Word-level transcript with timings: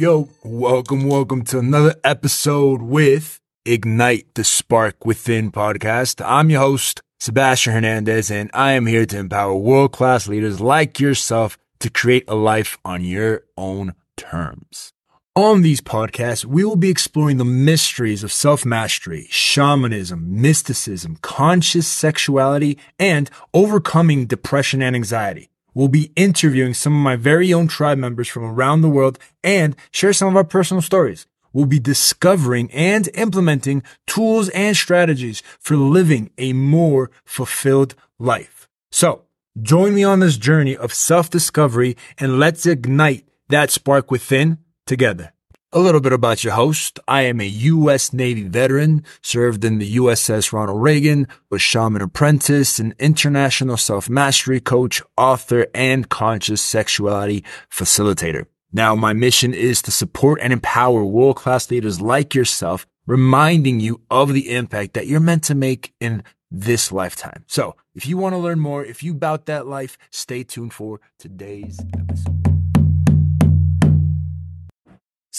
Yo, 0.00 0.30
welcome, 0.42 1.04
welcome 1.06 1.44
to 1.44 1.58
another 1.58 1.94
episode 2.02 2.80
with 2.80 3.38
Ignite 3.66 4.34
the 4.34 4.44
Spark 4.44 5.04
Within 5.04 5.52
podcast. 5.52 6.24
I'm 6.24 6.48
your 6.48 6.60
host, 6.60 7.02
Sebastian 7.18 7.74
Hernandez, 7.74 8.30
and 8.30 8.50
I 8.54 8.72
am 8.72 8.86
here 8.86 9.04
to 9.04 9.18
empower 9.18 9.54
world 9.54 9.92
class 9.92 10.26
leaders 10.26 10.58
like 10.58 11.00
yourself 11.00 11.58
to 11.80 11.90
create 11.90 12.24
a 12.28 12.34
life 12.34 12.78
on 12.82 13.04
your 13.04 13.42
own 13.58 13.94
terms. 14.16 14.94
On 15.36 15.60
these 15.60 15.82
podcasts, 15.82 16.46
we 16.46 16.64
will 16.64 16.76
be 16.76 16.88
exploring 16.88 17.36
the 17.36 17.44
mysteries 17.44 18.24
of 18.24 18.32
self 18.32 18.64
mastery, 18.64 19.26
shamanism, 19.28 20.40
mysticism, 20.40 21.18
conscious 21.20 21.86
sexuality, 21.86 22.78
and 22.98 23.30
overcoming 23.52 24.24
depression 24.24 24.80
and 24.80 24.96
anxiety. 24.96 25.50
We'll 25.74 25.88
be 25.88 26.12
interviewing 26.16 26.74
some 26.74 26.94
of 26.94 27.02
my 27.02 27.16
very 27.16 27.52
own 27.52 27.68
tribe 27.68 27.98
members 27.98 28.28
from 28.28 28.44
around 28.44 28.80
the 28.80 28.88
world 28.88 29.18
and 29.44 29.76
share 29.90 30.12
some 30.12 30.28
of 30.28 30.36
our 30.36 30.44
personal 30.44 30.82
stories. 30.82 31.26
We'll 31.52 31.66
be 31.66 31.80
discovering 31.80 32.70
and 32.72 33.08
implementing 33.14 33.82
tools 34.06 34.48
and 34.50 34.76
strategies 34.76 35.42
for 35.58 35.76
living 35.76 36.30
a 36.38 36.52
more 36.52 37.10
fulfilled 37.24 37.94
life. 38.18 38.68
So 38.92 39.22
join 39.60 39.94
me 39.94 40.04
on 40.04 40.20
this 40.20 40.36
journey 40.36 40.76
of 40.76 40.94
self 40.94 41.30
discovery 41.30 41.96
and 42.18 42.38
let's 42.38 42.66
ignite 42.66 43.26
that 43.48 43.70
spark 43.70 44.10
within 44.10 44.58
together. 44.86 45.32
A 45.72 45.78
little 45.78 46.00
bit 46.00 46.12
about 46.12 46.42
your 46.42 46.54
host. 46.54 46.98
I 47.06 47.22
am 47.22 47.40
a 47.40 47.46
U.S. 47.46 48.12
Navy 48.12 48.42
veteran, 48.42 49.04
served 49.22 49.64
in 49.64 49.78
the 49.78 49.98
USS 49.98 50.52
Ronald 50.52 50.82
Reagan, 50.82 51.28
was 51.48 51.62
shaman 51.62 52.02
apprentice, 52.02 52.80
an 52.80 52.92
international 52.98 53.76
self-mastery 53.76 54.58
coach, 54.58 55.00
author, 55.16 55.68
and 55.72 56.08
conscious 56.08 56.60
sexuality 56.60 57.44
facilitator. 57.70 58.46
Now, 58.72 58.96
my 58.96 59.12
mission 59.12 59.54
is 59.54 59.80
to 59.82 59.92
support 59.92 60.40
and 60.42 60.52
empower 60.52 61.04
world-class 61.04 61.70
leaders 61.70 62.00
like 62.00 62.34
yourself, 62.34 62.84
reminding 63.06 63.78
you 63.78 64.00
of 64.10 64.32
the 64.32 64.52
impact 64.52 64.94
that 64.94 65.06
you're 65.06 65.20
meant 65.20 65.44
to 65.44 65.54
make 65.54 65.94
in 66.00 66.24
this 66.50 66.90
lifetime. 66.90 67.44
So 67.46 67.76
if 67.94 68.06
you 68.06 68.18
want 68.18 68.32
to 68.32 68.38
learn 68.38 68.58
more, 68.58 68.84
if 68.84 69.04
you 69.04 69.14
bout 69.14 69.46
that 69.46 69.68
life, 69.68 69.96
stay 70.10 70.42
tuned 70.42 70.72
for 70.72 71.00
today's 71.16 71.78
episode. 71.96 72.39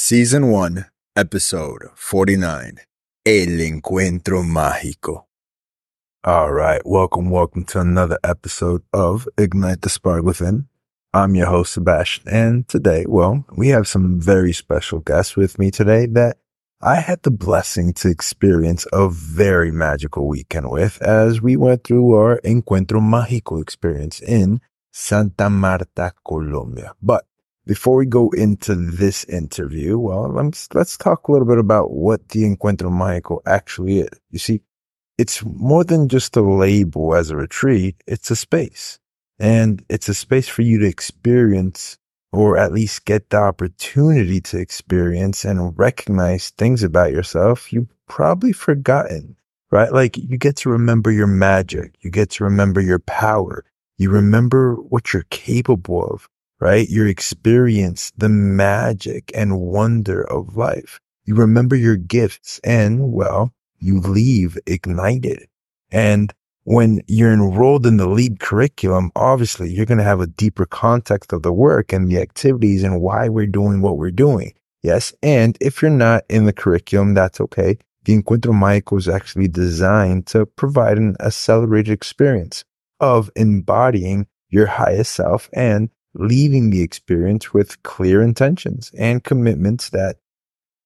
Season 0.04 0.50
1, 0.50 0.86
Episode 1.16 1.90
49 1.94 2.78
El 3.24 3.60
Encuentro 3.62 4.42
Mágico. 4.42 5.26
All 6.24 6.52
right, 6.52 6.82
welcome, 6.84 7.30
welcome 7.30 7.66
to 7.66 7.82
another 7.82 8.18
episode 8.24 8.82
of 8.92 9.30
Ignite 9.38 9.82
the 9.84 9.90
Spark 9.90 10.24
Within. 10.24 10.68
I'm 11.14 11.36
your 11.36 11.46
host, 11.46 11.74
Sebastian, 11.74 12.28
and 12.30 12.68
today, 12.68 13.06
well, 13.08 13.46
we 13.56 13.68
have 13.68 13.88
some 13.88 14.20
very 14.20 14.54
special 14.54 15.02
guests 15.02 15.36
with 15.36 15.60
me 15.60 15.70
today 15.70 16.08
that 16.08 16.38
I 16.82 16.96
had 16.96 17.22
the 17.22 17.30
blessing 17.30 17.94
to 18.02 18.10
experience 18.10 18.88
a 18.92 19.08
very 19.08 19.72
magical 19.72 20.28
weekend 20.28 20.72
with 20.72 21.00
as 21.04 21.44
we 21.44 21.56
went 21.56 21.84
through 21.84 22.16
our 22.16 22.42
Encuentro 22.44 23.00
Mágico 23.00 23.62
experience 23.62 24.20
in 24.20 24.62
Santa 24.92 25.48
Marta, 25.52 26.12
Colombia. 26.26 26.96
But 27.04 27.26
before 27.66 27.96
we 27.96 28.06
go 28.06 28.30
into 28.32 28.76
this 28.76 29.24
interview, 29.26 29.98
well, 29.98 30.30
let's, 30.32 30.68
let's 30.74 30.98
talk 30.98 31.28
a 31.28 31.32
little 31.32 31.48
bit 31.48 31.60
about 31.60 31.92
what 31.92 32.30
the 32.30 32.44
Encuentro 32.44 32.90
Mágico 32.90 33.40
actually 33.46 34.00
is. 34.00 34.20
You 34.32 34.40
see, 34.40 34.62
it's 35.18 35.46
more 35.46 35.84
than 35.84 36.10
just 36.10 36.36
a 36.36 36.42
label 36.42 37.16
as 37.16 37.30
a 37.30 37.36
retreat. 37.36 37.96
It's 38.08 38.32
a 38.32 38.36
space 38.36 39.00
and 39.40 39.84
it's 39.90 40.10
a 40.10 40.14
space 40.14 40.48
for 40.48 40.64
you 40.64 40.80
to 40.80 40.88
experience 40.88 41.98
or 42.32 42.58
at 42.58 42.72
least 42.72 43.06
get 43.06 43.30
the 43.30 43.38
opportunity 43.38 44.40
to 44.40 44.58
experience 44.58 45.44
and 45.46 45.78
recognize 45.78 46.50
things 46.52 46.82
about 46.82 47.12
yourself 47.12 47.74
you've 47.74 47.94
probably 48.08 48.54
forgotten, 48.54 49.36
right? 49.70 49.92
Like 49.92 50.18
you 50.18 50.38
get 50.38 50.56
to 50.58 50.70
remember 50.70 51.12
your 51.12 51.28
magic. 51.28 51.96
You 52.02 52.10
get 52.10 52.30
to 52.32 52.44
remember 52.44 52.82
your 52.82 53.00
power. 53.00 53.66
You 53.98 54.10
remember 54.10 54.76
what 54.76 55.14
you're 55.14 55.26
capable 55.30 56.06
of 56.06 56.28
right? 56.62 56.88
You 56.88 57.06
experience 57.08 58.12
the 58.16 58.30
magic 58.30 59.32
and 59.36 59.60
wonder 59.60 60.24
of 60.32 60.56
life. 60.56 61.00
You 61.26 61.36
remember 61.36 61.76
your 61.76 61.98
gifts 61.98 62.62
and 62.64 63.12
well, 63.12 63.52
you 63.80 64.00
leave 64.00 64.58
ignited. 64.68 65.48
And 65.92 66.32
when 66.64 67.02
you're 67.08 67.34
enrolled 67.34 67.88
in 67.88 67.98
the 67.98 68.08
lead 68.08 68.40
curriculum, 68.40 69.12
obviously 69.16 69.72
you're 69.72 69.88
going 69.88 69.98
to 69.98 70.04
have 70.04 70.22
a 70.22 70.28
deeper 70.28 70.68
context 70.68 71.34
of 71.34 71.42
the 71.42 71.52
work 71.52 71.92
and 71.92 72.08
the 72.08 72.20
activities 72.20 72.84
and 72.84 73.02
why 73.02 73.28
we're 73.28 73.48
doing 73.48 73.82
what 73.82 73.98
we're 73.98 74.12
doing. 74.12 74.54
Yes. 74.84 75.14
And 75.24 75.58
if 75.60 75.82
you're 75.82 75.92
not 75.92 76.24
in 76.30 76.46
the 76.46 76.54
curriculum, 76.54 77.16
that's 77.16 77.42
okay. 77.42 77.78
The 78.04 78.16
Encuentro 78.16 78.54
Mágico 78.54 78.98
is 78.98 79.08
actually 79.08 79.48
designed 79.48 80.28
to 80.28 80.46
provide 80.46 80.98
an 80.98 81.16
accelerated 81.20 81.92
experience 81.92 82.64
of 83.00 83.32
embodying 83.36 84.28
your 84.50 84.68
highest 84.68 85.14
self 85.14 85.50
and 85.54 85.90
leaving 86.14 86.70
the 86.70 86.82
experience 86.82 87.54
with 87.54 87.82
clear 87.84 88.22
intentions 88.22 88.92
and 88.98 89.24
commitments 89.24 89.90
that 89.90 90.18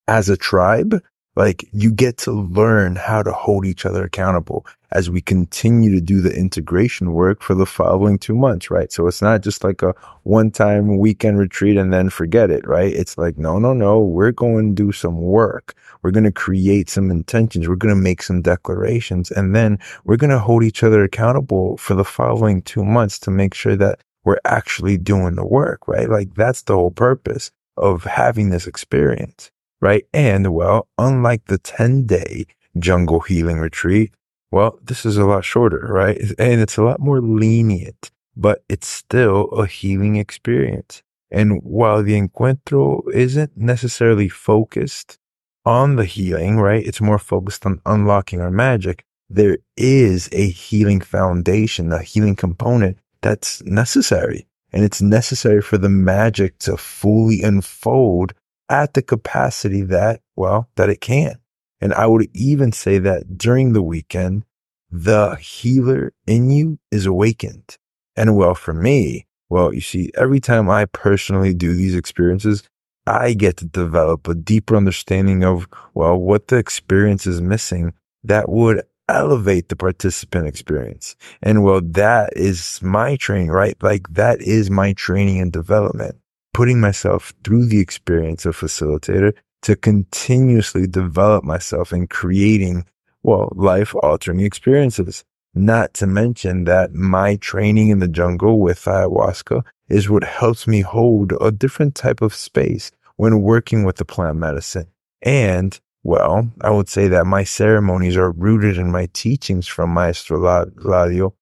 as 0.08 0.30
a 0.30 0.38
tribe, 0.38 1.02
like 1.36 1.68
you 1.74 1.92
get 1.92 2.18
to 2.18 2.32
learn 2.32 2.96
how 2.96 3.22
to 3.22 3.32
hold 3.32 3.66
each 3.66 3.86
other 3.86 4.04
accountable 4.04 4.66
as 4.92 5.10
we 5.10 5.20
continue 5.20 5.94
to 5.94 6.00
do 6.00 6.22
the 6.22 6.34
integration 6.34 7.12
work 7.12 7.42
for 7.42 7.54
the 7.54 7.66
following 7.66 8.18
two 8.18 8.36
months, 8.36 8.72
right? 8.72 8.92
So 8.94 9.08
it's 9.08 9.22
not 9.22 9.42
just 9.42 9.62
like 9.62 9.82
a 9.82 9.94
one 10.24 10.52
time 10.52 10.98
weekend 10.98 11.38
retreat 11.38 11.76
and 11.76 11.92
then 11.92 12.10
forget 12.10 12.50
it, 12.50 12.66
right? 12.66 12.94
It's 12.94 13.18
like, 13.18 13.38
no, 13.38 13.60
no, 13.60 13.74
no, 13.74 14.00
we're 14.00 14.32
going 14.32 14.74
to 14.74 14.84
do 14.84 14.94
some 14.94 15.22
work. 15.22 15.74
We're 16.02 16.12
going 16.12 16.24
to 16.24 16.32
create 16.32 16.90
some 16.90 17.12
intentions. 17.12 17.68
We're 17.68 17.76
going 17.76 17.94
to 17.94 18.02
make 18.02 18.24
some 18.24 18.42
declarations 18.42 19.32
and 19.32 19.54
then 19.54 19.80
we're 20.06 20.16
going 20.18 20.30
to 20.30 20.40
hold 20.40 20.64
each 20.64 20.84
other 20.84 21.04
accountable 21.04 21.76
for 21.76 21.96
the 21.96 22.06
following 22.06 22.62
two 22.62 22.86
months 22.86 23.20
to 23.20 23.32
make 23.32 23.54
sure 23.54 23.76
that 23.76 24.00
we're 24.26 24.40
actually 24.44 24.98
doing 24.98 25.36
the 25.36 25.46
work, 25.46 25.88
right? 25.88 26.10
Like 26.10 26.34
that's 26.34 26.64
the 26.64 26.74
whole 26.74 26.92
purpose 26.92 27.52
of 27.78 28.04
having 28.04 28.50
this 28.50 28.68
experience, 28.68 29.52
right? 29.82 30.06
And 30.14 30.54
well, 30.54 30.88
unlike 30.98 31.46
the 31.46 31.60
10 31.60 32.06
day 32.06 32.46
jungle 32.78 33.22
healing 33.22 33.60
retreat, 33.60 34.14
well, 34.52 34.80
this 34.84 35.06
is 35.06 35.18
a 35.18 35.26
lot 35.26 35.46
shorter, 35.46 35.88
right? 35.90 36.20
And 36.40 36.60
it's 36.60 36.78
a 36.78 36.84
lot 36.84 37.00
more 37.00 37.22
lenient, 37.22 38.12
but 38.36 38.64
it's 38.68 38.88
still 38.88 39.46
a 39.52 39.68
healing 39.68 40.16
experience. 40.16 41.04
And 41.32 41.62
while 41.64 42.04
the 42.04 42.20
encuentro 42.20 43.02
isn't 43.14 43.58
necessarily 43.58 44.30
focused 44.30 45.18
on 45.66 45.96
the 45.96 46.06
healing, 46.06 46.58
right? 46.58 46.86
It's 46.86 47.02
more 47.02 47.20
focused 47.20 47.66
on 47.66 47.82
unlocking 47.86 48.40
our 48.40 48.52
magic. 48.52 49.04
There 49.30 49.58
is 49.76 50.30
a 50.32 50.48
healing 50.50 51.02
foundation, 51.02 51.92
a 51.92 52.02
healing 52.02 52.36
component 52.36 53.00
that's 53.26 53.64
necessary. 53.64 54.46
And 54.72 54.84
it's 54.84 55.02
necessary 55.02 55.60
for 55.60 55.80
the 55.80 55.90
magic 55.90 56.60
to 56.60 56.78
fully 56.78 57.42
unfold 57.42 58.36
at 58.70 58.94
the 58.94 59.02
capacity 59.02 59.82
that, 59.82 60.22
well, 60.36 60.70
that 60.76 60.92
it 60.92 61.02
can. 61.02 61.40
And 61.82 61.92
I 61.96 62.06
would 62.06 62.30
even 62.36 62.72
say 62.72 63.00
that 63.00 63.36
during 63.36 63.74
the 63.74 63.82
weekend, 63.82 64.46
the 64.92 65.38
healer 65.38 66.14
in 66.28 66.52
you 66.52 66.78
is 66.92 67.08
awakened. 67.08 67.78
And 68.16 68.38
well, 68.38 68.54
for 68.54 68.76
me, 68.76 69.26
well, 69.50 69.74
you 69.74 69.82
see, 69.82 70.12
every 70.16 70.40
time 70.40 70.70
I 70.70 70.86
personally 70.86 71.56
do 71.56 71.74
these 71.74 71.96
experiences, 71.96 72.62
I 73.08 73.34
get 73.34 73.58
to 73.58 73.66
develop 73.66 74.28
a 74.28 74.36
deeper 74.36 74.76
understanding 74.76 75.44
of, 75.44 75.68
well, 75.96 76.16
what 76.16 76.50
the 76.50 76.58
experience 76.58 77.26
is 77.26 77.42
missing 77.42 77.94
that 78.24 78.50
would 78.50 78.84
elevate 79.08 79.70
the 79.70 79.76
participant 79.76 80.48
experience. 80.48 81.16
And 81.42 81.64
well, 81.64 81.82
that 81.82 82.34
is 82.36 82.82
my 82.82 83.16
training, 83.16 83.50
right? 83.50 83.76
Like 83.82 84.08
that 84.14 84.42
is 84.42 84.70
my 84.70 84.94
training 84.94 85.40
and 85.40 85.52
development, 85.52 86.18
putting 86.54 86.80
myself 86.80 87.34
through 87.44 87.66
the 87.66 87.80
experience 87.80 88.46
of 88.46 88.58
facilitator 88.58 89.34
to 89.64 89.76
continuously 89.76 90.88
develop 90.88 91.44
myself 91.44 91.92
and 91.92 92.10
creating, 92.10 92.86
well, 93.24 93.52
life 93.56 93.96
altering 93.96 94.42
experiences. 94.42 95.24
Not 95.54 95.94
to 95.96 96.08
mention 96.08 96.66
that 96.66 96.94
my 96.94 97.38
training 97.38 97.90
in 97.90 98.00
the 98.00 98.10
jungle 98.10 98.60
with 98.60 98.84
ayahuasca 98.84 99.64
is 99.88 100.10
what 100.10 100.24
helps 100.24 100.68
me 100.68 100.82
hold 100.82 101.34
a 101.40 101.52
different 101.52 101.96
type 101.96 102.22
of 102.22 102.36
space 102.36 102.92
when 103.16 103.42
working 103.42 103.86
with 103.86 103.96
the 103.96 104.06
plant 104.06 104.38
medicine. 104.38 104.88
And 105.22 105.80
well, 106.06 106.52
I 106.62 106.70
would 106.70 106.88
say 106.88 107.08
that 107.08 107.26
my 107.26 107.44
ceremonies 107.44 108.16
are 108.16 108.30
rooted 108.30 108.78
in 108.78 108.92
my 108.92 109.10
teachings 109.14 109.66
from 109.66 109.90
Maestro 109.90 110.66
Gladio 110.68 111.34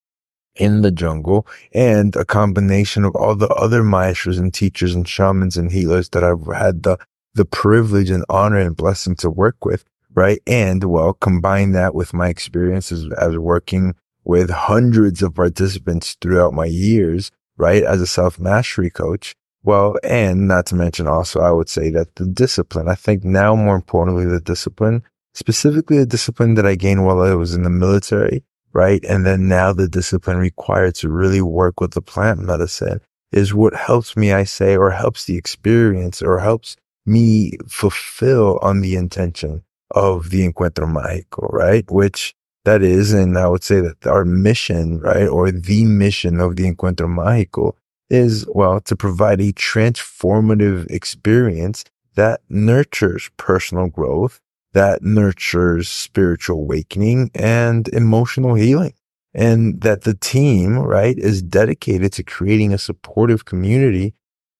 in 0.55 0.83
the 0.83 0.91
jungle 0.91 1.45
and 1.73 2.15
a 2.15 2.23
combination 2.23 3.03
of 3.03 3.13
all 3.13 3.35
the 3.35 3.49
other 3.49 3.83
maestros 3.83 4.37
and 4.37 4.53
teachers 4.53 4.95
and 4.95 5.05
shamans 5.05 5.57
and 5.57 5.69
healers 5.69 6.07
that 6.09 6.23
I've 6.23 6.45
had 6.55 6.83
the, 6.83 6.97
the 7.33 7.43
privilege 7.43 8.09
and 8.09 8.23
honor 8.29 8.59
and 8.59 8.73
blessing 8.73 9.17
to 9.17 9.29
work 9.29 9.65
with. 9.65 9.83
Right. 10.15 10.39
And 10.47 10.85
well, 10.85 11.11
combine 11.11 11.73
that 11.73 11.93
with 11.93 12.13
my 12.13 12.29
experiences 12.29 13.11
as 13.19 13.37
working 13.37 13.95
with 14.23 14.49
hundreds 14.49 15.21
of 15.21 15.35
participants 15.35 16.15
throughout 16.21 16.53
my 16.53 16.67
years, 16.67 17.31
right? 17.57 17.83
As 17.83 17.99
a 17.99 18.07
self 18.07 18.39
mastery 18.39 18.89
coach. 18.89 19.35
Well, 19.63 19.95
and 20.03 20.47
not 20.47 20.65
to 20.67 20.75
mention 20.75 21.07
also, 21.07 21.39
I 21.39 21.51
would 21.51 21.69
say 21.69 21.89
that 21.91 22.15
the 22.15 22.25
discipline, 22.25 22.89
I 22.89 22.95
think 22.95 23.23
now 23.23 23.55
more 23.55 23.75
importantly, 23.75 24.25
the 24.25 24.41
discipline, 24.41 25.03
specifically 25.33 25.97
the 25.99 26.05
discipline 26.05 26.55
that 26.55 26.65
I 26.65 26.75
gained 26.75 27.05
while 27.05 27.21
I 27.21 27.33
was 27.33 27.55
in 27.55 27.63
the 27.63 27.69
military, 27.69 28.43
right? 28.73 29.03
And 29.05 29.25
then 29.25 29.47
now 29.47 29.71
the 29.71 29.87
discipline 29.87 30.37
required 30.37 30.95
to 30.95 31.09
really 31.09 31.41
work 31.41 31.79
with 31.79 31.93
the 31.93 32.01
plant 32.01 32.41
medicine 32.41 32.99
is 33.31 33.53
what 33.53 33.73
helps 33.73 34.17
me, 34.17 34.33
I 34.33 34.43
say, 34.43 34.75
or 34.75 34.91
helps 34.91 35.25
the 35.25 35.37
experience 35.37 36.21
or 36.21 36.39
helps 36.39 36.75
me 37.05 37.53
fulfill 37.67 38.59
on 38.61 38.81
the 38.81 38.95
intention 38.95 39.63
of 39.91 40.29
the 40.29 40.47
Encuentro 40.47 40.91
Mágico, 40.91 41.51
right? 41.51 41.89
Which 41.89 42.35
that 42.65 42.81
is, 42.81 43.13
and 43.13 43.37
I 43.37 43.47
would 43.47 43.63
say 43.63 43.81
that 43.81 44.05
our 44.07 44.25
mission, 44.25 44.99
right, 44.99 45.27
or 45.27 45.51
the 45.51 45.85
mission 45.85 46.39
of 46.39 46.55
the 46.55 46.69
Encuentro 46.71 47.07
Mágico 47.07 47.73
is, 48.13 48.45
well, 48.49 48.79
to 48.81 48.95
provide 48.95 49.41
a 49.41 49.51
transformative 49.53 50.89
experience 50.91 51.83
that 52.15 52.41
nurtures 52.47 53.29
personal 53.37 53.87
growth, 53.87 54.39
that 54.73 55.01
nurtures 55.01 55.89
spiritual 55.89 56.57
awakening 56.57 57.31
and 57.33 57.87
emotional 57.89 58.53
healing. 58.53 58.93
And 59.33 59.81
that 59.81 60.03
the 60.03 60.13
team, 60.13 60.77
right, 60.77 61.17
is 61.17 61.41
dedicated 61.41 62.13
to 62.13 62.23
creating 62.23 62.71
a 62.71 62.77
supportive 62.77 63.45
community 63.45 64.13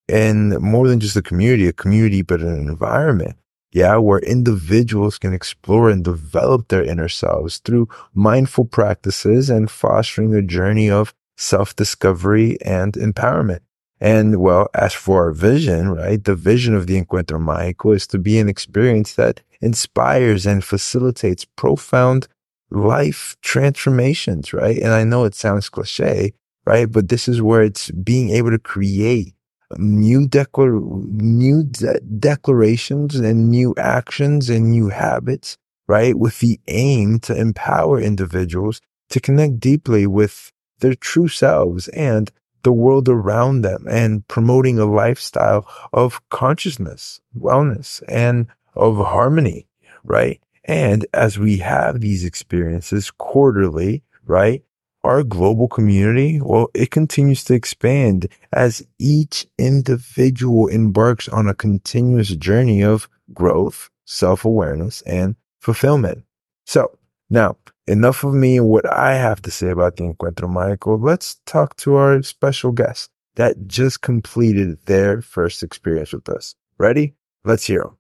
and 0.10 0.60
more 0.60 0.88
than 0.88 1.00
just 1.00 1.16
a 1.16 1.22
community, 1.22 1.68
a 1.68 1.74
community, 1.74 2.24
but 2.24 2.42
an 2.42 2.68
environment. 2.68 3.38
Yeah, 3.72 3.98
where 3.98 4.20
individuals 4.20 5.18
can 5.18 5.34
explore 5.34 5.90
and 5.90 6.04
develop 6.04 6.68
their 6.68 6.84
inner 6.84 7.10
selves 7.10 7.60
through 7.60 7.88
mindful 8.14 8.66
practices 8.66 9.50
and 9.50 9.70
fostering 9.70 10.34
a 10.36 10.42
journey 10.42 10.90
of 10.90 11.14
self 11.38 11.76
discovery 11.76 12.58
and 12.62 12.94
empowerment. 12.94 13.60
And 14.00 14.42
well, 14.42 14.68
as 14.74 14.94
for 14.94 15.26
our 15.26 15.32
vision, 15.32 15.90
right, 15.90 16.24
the 16.24 16.36
vision 16.36 16.76
of 16.76 16.88
the 16.88 17.02
Encuentro 17.02 17.40
Mágico 17.40 17.96
is 17.96 18.06
to 18.08 18.20
be 18.20 18.38
an 18.40 18.50
experience 18.50 19.16
that 19.16 19.42
inspires 19.62 20.46
and 20.46 20.64
facilitates 20.64 21.46
profound 21.46 22.28
life 22.70 23.38
transformations, 23.42 24.52
right? 24.54 24.78
And 24.78 24.92
I 24.94 25.04
know 25.04 25.24
it 25.24 25.36
sounds 25.36 25.70
cliche, 25.70 26.34
right? 26.66 26.92
But 26.92 27.10
this 27.10 27.28
is 27.28 27.42
where 27.42 27.64
it's 27.64 27.92
being 27.92 28.32
able 28.32 28.52
to 28.52 28.60
create 28.60 29.36
new 29.78 30.28
declar- 30.28 30.80
new 31.12 31.64
de- 31.64 32.00
declarations 32.02 33.16
and 33.16 33.50
new 33.50 33.74
actions 33.78 34.50
and 34.50 34.70
new 34.72 34.90
habits, 34.90 35.58
right? 35.88 36.18
With 36.18 36.40
the 36.40 36.60
aim 36.68 37.20
to 37.22 37.36
empower 37.36 38.00
individuals 38.02 38.82
to 39.10 39.20
connect 39.20 39.60
deeply 39.60 40.08
with 40.08 40.52
their 40.80 40.96
true 40.96 41.28
selves 41.28 41.88
and 41.90 42.32
the 42.64 42.74
world 42.74 43.10
around 43.10 43.62
them 43.62 43.86
and 43.90 44.28
promoting 44.28 44.80
a 44.80 44.86
lifestyle 44.86 45.68
of 45.92 46.22
consciousness, 46.30 47.22
wellness, 47.38 48.02
and 48.08 48.48
of 48.76 48.98
harmony, 48.98 49.68
right? 50.04 50.42
And 50.66 51.06
as 51.14 51.38
we 51.38 51.58
have 51.58 52.00
these 52.00 52.24
experiences 52.24 53.12
quarterly, 53.12 54.04
right? 54.26 54.64
Our 55.04 55.24
global 55.24 55.68
community, 55.68 56.40
well, 56.42 56.70
it 56.74 56.90
continues 56.90 57.44
to 57.46 57.54
expand 57.54 58.30
as 58.54 58.86
each 58.98 59.46
individual 59.58 60.68
embarks 60.68 61.28
on 61.28 61.50
a 61.50 61.54
continuous 61.54 62.30
journey 62.30 62.82
of 62.82 63.10
growth, 63.34 63.90
self 64.06 64.46
awareness, 64.46 65.02
and 65.02 65.36
fulfillment. 65.60 66.24
So 66.66 66.98
now 67.34 67.58
enough 67.88 68.24
of 68.24 68.34
me 68.34 68.58
and 68.58 68.68
what 68.68 68.90
I 68.90 69.16
have 69.16 69.42
to 69.42 69.52
say 69.52 69.70
about 69.70 69.98
the 69.98 70.04
Encuentro 70.04 70.48
Mágico. 70.48 71.04
Let's 71.04 71.42
talk 71.46 71.76
to 71.78 71.96
our 71.96 72.22
special 72.22 72.72
guest 72.72 73.10
that 73.36 73.68
just 73.68 74.02
completed 74.02 74.78
their 74.86 75.22
first 75.22 75.64
experience 75.64 76.14
with 76.14 76.30
us. 76.30 76.56
Ready? 76.78 77.16
Let's 77.44 77.66
hear 77.66 77.82
them. 77.82 77.98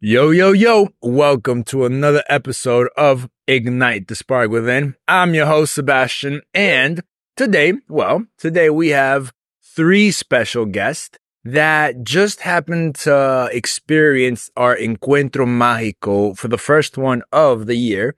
Yo, 0.00 0.30
yo, 0.30 0.52
yo. 0.52 0.88
Welcome 1.02 1.62
to 1.64 1.84
another 1.84 2.24
episode 2.30 2.88
of 2.96 3.28
Ignite 3.46 4.08
the 4.08 4.14
Spark 4.14 4.50
Within. 4.50 4.96
I'm 5.06 5.34
your 5.34 5.46
host, 5.46 5.74
Sebastian. 5.74 6.40
And 6.54 7.02
today, 7.36 7.74
well, 7.88 8.24
today 8.38 8.70
we 8.70 8.88
have 8.88 9.32
three 9.62 10.10
special 10.10 10.64
guests 10.64 11.18
that 11.44 12.02
just 12.02 12.40
happened 12.40 12.94
to 12.94 13.50
experience 13.52 14.50
our 14.56 14.74
Encuentro 14.74 15.46
Mágico 15.46 16.36
for 16.36 16.48
the 16.48 16.58
first 16.58 16.96
one 16.96 17.22
of 17.30 17.66
the 17.66 17.76
year. 17.76 18.16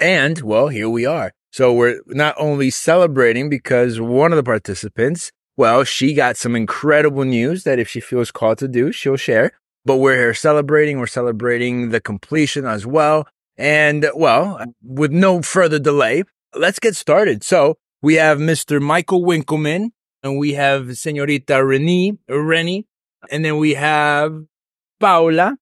And 0.00 0.40
well, 0.40 0.68
here 0.68 0.88
we 0.88 1.06
are. 1.06 1.32
So 1.50 1.72
we're 1.72 2.00
not 2.06 2.34
only 2.38 2.70
celebrating 2.70 3.48
because 3.50 4.00
one 4.00 4.32
of 4.32 4.36
the 4.36 4.42
participants, 4.42 5.32
well, 5.56 5.84
she 5.84 6.14
got 6.14 6.36
some 6.36 6.56
incredible 6.56 7.24
news 7.24 7.64
that 7.64 7.78
if 7.78 7.88
she 7.88 8.00
feels 8.00 8.30
called 8.30 8.58
to 8.58 8.68
do, 8.68 8.90
she'll 8.90 9.16
share. 9.16 9.52
But 9.84 9.96
we're 9.96 10.16
here 10.16 10.34
celebrating. 10.34 10.98
We're 10.98 11.06
celebrating 11.06 11.90
the 11.90 12.00
completion 12.00 12.64
as 12.64 12.86
well. 12.86 13.26
And 13.58 14.08
well, 14.14 14.64
with 14.82 15.12
no 15.12 15.42
further 15.42 15.78
delay, 15.78 16.24
let's 16.54 16.78
get 16.78 16.96
started. 16.96 17.44
So 17.44 17.76
we 18.00 18.14
have 18.14 18.38
Mr. 18.38 18.80
Michael 18.80 19.22
Winkelman 19.22 19.90
and 20.22 20.38
we 20.38 20.54
have 20.54 20.96
Senorita 20.96 21.64
Renee, 21.64 22.18
Rennie, 22.28 22.86
and 23.30 23.44
then 23.44 23.58
we 23.58 23.74
have 23.74 24.32
Paula 25.00 25.56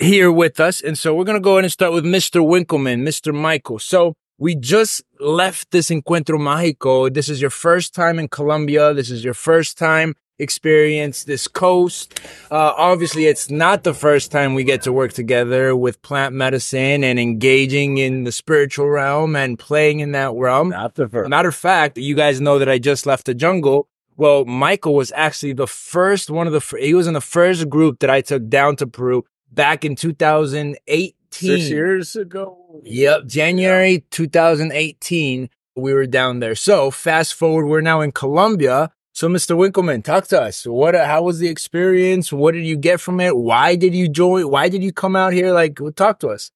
here 0.00 0.32
with 0.32 0.58
us. 0.60 0.80
And 0.80 0.96
so 0.96 1.14
we're 1.14 1.24
going 1.24 1.36
to 1.38 1.40
go 1.40 1.52
ahead 1.52 1.64
and 1.64 1.72
start 1.72 1.92
with 1.92 2.04
Mr. 2.04 2.40
Winkelman, 2.40 3.02
Mr. 3.02 3.34
Michael. 3.34 3.78
So 3.78 4.14
we 4.38 4.54
just 4.54 5.02
left 5.18 5.70
this 5.70 5.90
Encuentro 5.90 6.38
Mágico. 6.38 7.12
This 7.12 7.28
is 7.28 7.40
your 7.40 7.50
first 7.50 7.94
time 7.94 8.18
in 8.18 8.28
Colombia. 8.28 8.94
This 8.94 9.10
is 9.10 9.22
your 9.22 9.34
first 9.34 9.76
time 9.76 10.14
experience 10.38 11.24
this 11.24 11.46
coast. 11.46 12.18
Uh, 12.50 12.72
obviously, 12.76 13.26
it's 13.26 13.50
not 13.50 13.84
the 13.84 13.92
first 13.92 14.32
time 14.32 14.54
we 14.54 14.64
get 14.64 14.80
to 14.82 14.92
work 14.92 15.12
together 15.12 15.76
with 15.76 16.00
plant 16.00 16.34
medicine 16.34 17.04
and 17.04 17.20
engaging 17.20 17.98
in 17.98 18.24
the 18.24 18.32
spiritual 18.32 18.88
realm 18.88 19.36
and 19.36 19.58
playing 19.58 20.00
in 20.00 20.12
that 20.12 20.32
realm. 20.32 20.70
Not 20.70 20.94
the 20.94 21.08
first. 21.08 21.28
Matter 21.28 21.50
of 21.50 21.54
fact, 21.54 21.98
you 21.98 22.14
guys 22.14 22.40
know 22.40 22.58
that 22.58 22.68
I 22.68 22.78
just 22.78 23.04
left 23.04 23.26
the 23.26 23.34
jungle. 23.34 23.88
Well, 24.16 24.44
Michael 24.44 24.94
was 24.94 25.12
actually 25.14 25.52
the 25.52 25.66
first 25.66 26.30
one 26.30 26.46
of 26.46 26.52
the, 26.52 26.78
he 26.78 26.94
was 26.94 27.06
in 27.06 27.14
the 27.14 27.20
first 27.20 27.68
group 27.68 28.00
that 28.00 28.10
I 28.10 28.20
took 28.20 28.48
down 28.48 28.76
to 28.76 28.86
Peru 28.86 29.24
back 29.50 29.84
in 29.84 29.96
2018. 29.96 31.14
Six 31.32 31.70
years 31.70 32.16
ago. 32.16 32.82
Yep, 32.84 33.26
January 33.26 34.04
2018, 34.10 35.48
we 35.76 35.94
were 35.94 36.06
down 36.06 36.40
there. 36.40 36.54
So 36.54 36.90
fast 36.90 37.34
forward, 37.34 37.66
we're 37.66 37.80
now 37.80 38.00
in 38.00 38.12
Colombia. 38.12 38.90
So, 39.12 39.28
Mr. 39.28 39.56
Winkelman, 39.56 40.02
talk 40.02 40.28
to 40.28 40.40
us. 40.40 40.66
What? 40.66 40.94
Uh, 40.94 41.04
how 41.04 41.22
was 41.22 41.40
the 41.40 41.48
experience? 41.48 42.32
What 42.32 42.54
did 42.54 42.64
you 42.64 42.76
get 42.76 43.00
from 43.00 43.20
it? 43.20 43.36
Why 43.36 43.76
did 43.76 43.94
you 43.94 44.08
join? 44.08 44.50
Why 44.50 44.68
did 44.68 44.82
you 44.82 44.92
come 44.92 45.14
out 45.14 45.32
here? 45.32 45.52
Like, 45.52 45.78
talk 45.94 46.20
to 46.20 46.28
us. 46.28 46.50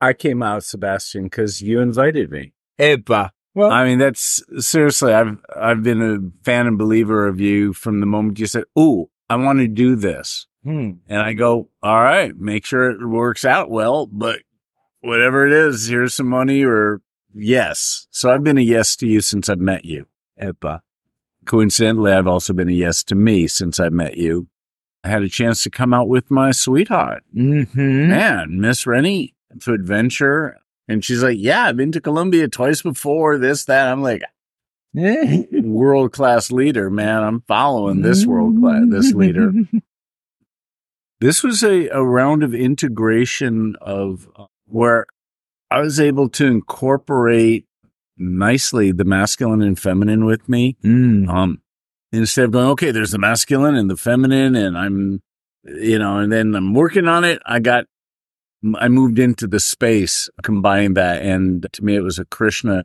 I 0.00 0.12
came 0.12 0.42
out, 0.42 0.64
Sebastian, 0.64 1.24
because 1.24 1.60
you 1.60 1.80
invited 1.80 2.30
me. 2.30 2.52
Epa. 2.78 3.30
Well, 3.54 3.70
I 3.70 3.84
mean, 3.84 3.98
that's 3.98 4.42
seriously. 4.58 5.12
I've 5.12 5.36
I've 5.54 5.82
been 5.82 6.00
a 6.00 6.44
fan 6.44 6.66
and 6.66 6.78
believer 6.78 7.26
of 7.26 7.40
you 7.40 7.72
from 7.72 8.00
the 8.00 8.06
moment 8.06 8.38
you 8.38 8.46
said, 8.46 8.64
"Ooh, 8.78 9.10
I 9.28 9.36
want 9.36 9.58
to 9.58 9.66
do 9.66 9.96
this," 9.96 10.46
Hmm. 10.64 10.90
and 11.08 11.20
I 11.22 11.32
go, 11.34 11.68
"All 11.82 12.02
right, 12.02 12.36
make 12.36 12.64
sure 12.66 12.90
it 12.90 13.06
works 13.06 13.44
out 13.44 13.70
well." 13.70 14.06
But 14.06 14.40
whatever 15.00 15.46
it 15.46 15.52
is, 15.52 15.86
here's 15.86 16.14
some 16.14 16.28
money, 16.28 16.64
or 16.64 17.00
yes. 17.34 18.06
So 18.10 18.30
I've 18.30 18.42
been 18.44 18.58
a 18.58 18.62
yes 18.62 18.96
to 18.96 19.06
you 19.06 19.20
since 19.20 19.48
I've 19.48 19.60
met 19.60 19.84
you. 19.84 20.06
Epa. 20.40 20.80
Coincidentally, 21.46 22.12
I've 22.12 22.26
also 22.26 22.52
been 22.52 22.68
a 22.68 22.72
yes 22.72 23.02
to 23.04 23.14
me 23.14 23.46
since 23.46 23.80
I 23.80 23.88
met 23.88 24.16
you. 24.16 24.48
I 25.04 25.08
had 25.08 25.22
a 25.22 25.28
chance 25.28 25.62
to 25.62 25.70
come 25.70 25.94
out 25.94 26.08
with 26.08 26.30
my 26.30 26.50
sweetheart, 26.50 27.22
Mm-hmm. 27.34 28.08
man, 28.08 28.60
Miss 28.60 28.86
Rennie, 28.86 29.34
to 29.60 29.72
adventure. 29.72 30.58
And 30.88 31.04
she's 31.04 31.22
like, 31.22 31.38
Yeah, 31.38 31.64
I've 31.66 31.76
been 31.76 31.92
to 31.92 32.00
Colombia 32.00 32.48
twice 32.48 32.82
before, 32.82 33.38
this, 33.38 33.64
that. 33.66 33.88
I'm 33.88 34.02
like, 34.02 34.22
world 34.94 36.12
class 36.12 36.50
leader, 36.50 36.90
man. 36.90 37.22
I'm 37.22 37.40
following 37.42 38.02
this 38.02 38.26
world 38.26 38.58
class, 38.60 38.82
this 38.90 39.12
leader. 39.14 39.52
This 41.20 41.42
was 41.42 41.64
a, 41.64 41.88
a 41.88 42.02
round 42.02 42.42
of 42.42 42.54
integration 42.54 43.76
of 43.80 44.28
uh, 44.36 44.46
where 44.66 45.06
I 45.70 45.80
was 45.80 45.98
able 45.98 46.28
to 46.30 46.46
incorporate 46.46 47.66
nicely 48.16 48.92
the 48.92 49.04
masculine 49.04 49.62
and 49.62 49.78
feminine 49.78 50.24
with 50.24 50.48
me. 50.48 50.76
Mm. 50.84 51.28
Um, 51.28 51.62
instead 52.12 52.44
of 52.44 52.52
going, 52.52 52.68
okay, 52.68 52.90
there's 52.90 53.10
the 53.10 53.18
masculine 53.18 53.74
and 53.74 53.90
the 53.90 53.96
feminine, 53.96 54.54
and 54.54 54.78
I'm, 54.78 55.20
you 55.64 55.98
know, 55.98 56.18
and 56.18 56.32
then 56.32 56.54
I'm 56.54 56.72
working 56.72 57.08
on 57.08 57.24
it. 57.24 57.42
I 57.44 57.58
got, 57.58 57.86
I 58.76 58.88
moved 58.88 59.18
into 59.18 59.46
the 59.46 59.60
space, 59.60 60.30
combined 60.42 60.96
that, 60.96 61.22
and 61.22 61.66
to 61.72 61.84
me, 61.84 61.96
it 61.96 62.02
was 62.02 62.18
a 62.18 62.24
Krishna 62.24 62.84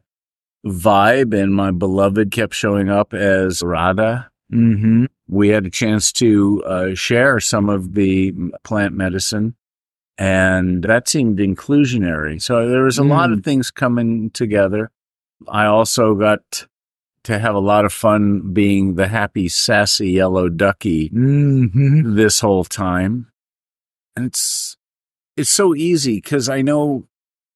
vibe, 0.65 1.33
and 1.39 1.53
my 1.53 1.71
beloved 1.71 2.31
kept 2.31 2.53
showing 2.53 2.89
up 2.89 3.13
as 3.13 3.61
Radha. 3.61 4.29
Mm-hmm. 4.51 5.05
We 5.27 5.49
had 5.49 5.65
a 5.65 5.69
chance 5.69 6.11
to 6.13 6.63
uh, 6.65 6.95
share 6.95 7.39
some 7.39 7.69
of 7.69 7.93
the 7.93 8.33
plant 8.63 8.93
medicine, 8.93 9.55
and 10.17 10.83
that 10.83 11.07
seemed 11.07 11.39
inclusionary. 11.39 12.41
So 12.41 12.67
there 12.67 12.83
was 12.83 12.97
a 12.97 13.03
lot 13.03 13.31
of 13.31 13.43
things 13.43 13.71
coming 13.71 14.29
together. 14.31 14.91
I 15.47 15.65
also 15.65 16.13
got 16.15 16.67
to 17.23 17.39
have 17.39 17.55
a 17.55 17.59
lot 17.59 17.85
of 17.85 17.93
fun 17.93 18.53
being 18.53 18.95
the 18.95 19.07
happy, 19.07 19.47
sassy 19.47 20.11
yellow 20.11 20.49
ducky 20.49 21.09
Mm-hmm. 21.09 22.15
this 22.15 22.41
whole 22.41 22.65
time. 22.65 23.31
And 24.15 24.25
it's 24.27 24.77
it's 25.35 25.49
so 25.49 25.73
easy 25.73 26.17
because 26.17 26.47
I 26.49 26.61
know 26.61 27.07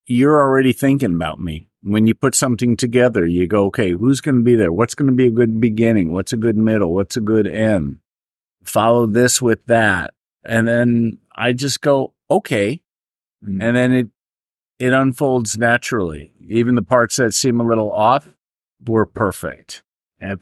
you're 0.08 0.40
already 0.40 0.74
thinking 0.74 1.14
about 1.14 1.40
me. 1.40 1.67
When 1.84 2.08
you 2.08 2.16
put 2.16 2.36
something 2.36 2.76
together, 2.76 3.26
you 3.26 3.48
go, 3.48 3.66
okay, 3.66 3.92
who's 3.92 4.20
going 4.20 4.36
to 4.36 4.44
be 4.44 4.56
there? 4.56 4.72
What's 4.72 4.96
going 4.96 5.10
to 5.10 5.16
be 5.16 5.28
a 5.28 5.32
good 5.32 5.62
beginning? 5.62 6.12
What's 6.12 6.34
a 6.34 6.38
good 6.38 6.58
middle? 6.58 6.94
What's 6.94 7.18
a 7.18 7.22
good 7.22 7.48
end? 7.48 8.00
Follow 8.64 9.06
this 9.06 9.42
with 9.42 9.66
that. 9.68 10.14
And 10.44 10.68
then 10.68 11.20
I 11.36 11.54
just 11.54 11.82
go, 11.82 12.14
okay. 12.30 12.82
Mm. 13.46 13.64
And 13.64 13.78
then 13.78 13.94
it 13.94 14.08
it 14.80 14.94
unfolds 14.94 15.58
naturally. 15.58 16.32
Even 16.48 16.76
the 16.76 16.82
parts 16.82 17.16
that 17.18 17.34
seem 17.34 17.60
a 17.60 17.68
little 17.68 17.92
off 17.92 18.30
were 18.86 19.06
perfect. 19.06 19.84
And 20.20 20.40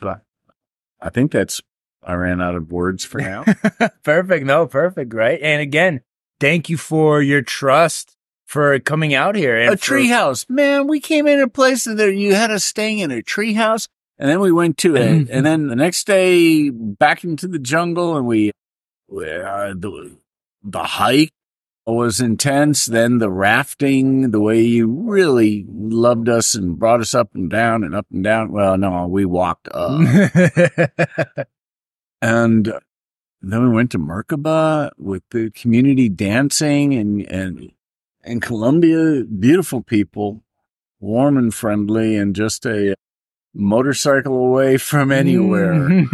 I 1.02 1.10
think 1.10 1.32
that's 1.32 1.62
I 2.04 2.14
ran 2.14 2.42
out 2.42 2.56
of 2.56 2.72
words 2.72 3.04
for 3.04 3.20
now. 3.20 3.46
perfect. 4.04 4.46
No, 4.46 4.68
perfect. 4.68 5.14
Right. 5.14 5.40
And 5.42 5.62
again, 5.62 6.02
thank 6.40 6.70
you 6.70 6.78
for 6.78 7.22
your 7.22 7.42
trust 7.42 8.16
for 8.46 8.78
coming 8.80 9.14
out 9.14 9.36
here. 9.36 9.58
And 9.58 9.74
a 9.74 9.78
for- 9.78 9.96
treehouse. 9.96 10.50
Man, 10.50 10.88
we 10.88 11.00
came 11.00 11.28
in 11.28 11.40
a 11.40 11.48
place 11.48 11.86
that 11.86 12.16
you 12.16 12.36
had 12.36 12.52
us 12.52 12.64
staying 12.64 13.00
in 13.00 13.12
a 13.12 13.22
treehouse, 13.22 13.88
and 14.18 14.30
then 14.30 14.40
we 14.40 14.52
went 14.52 14.78
to 14.80 14.96
it, 14.96 15.28
and 15.30 15.46
then 15.46 15.68
the 15.68 15.76
next 15.76 16.08
day 16.08 16.70
back 16.70 17.24
into 17.24 17.48
the 17.48 17.60
jungle, 17.60 18.16
and 18.16 18.26
we 18.26 18.52
uh, 19.12 19.74
the 19.76 20.18
the 20.64 20.84
hike 20.84 21.32
was 21.86 22.20
intense. 22.20 22.86
Then 22.86 23.20
the 23.20 23.30
rafting, 23.30 24.32
the 24.32 24.40
way 24.40 24.62
you 24.62 24.88
really 24.88 25.66
loved 25.70 26.30
us 26.30 26.56
and 26.56 26.80
brought 26.80 27.02
us 27.02 27.14
up 27.14 27.36
and 27.36 27.50
down 27.50 27.84
and 27.84 27.94
up 27.94 28.08
and 28.12 28.24
down. 28.24 28.52
Well, 28.52 28.78
no, 28.78 29.08
we 29.08 29.26
walked 29.26 29.68
up, 29.72 30.00
and 32.22 32.74
then 33.42 33.70
we 33.70 33.76
went 33.76 33.92
to 33.92 34.00
Merkaba 34.00 34.92
with 34.98 35.24
the 35.32 35.52
community 35.52 36.10
dancing 36.10 36.94
and 36.94 37.22
and 37.30 37.72
and 38.26 38.42
Colombia, 38.42 39.24
beautiful 39.24 39.82
people, 39.82 40.44
warm 41.00 41.38
and 41.38 41.54
friendly, 41.54 42.18
and 42.18 42.36
just 42.36 42.66
a 42.66 42.96
motorcycle 43.54 44.38
away 44.38 44.78
from 44.78 45.12
anywhere. 45.12 46.06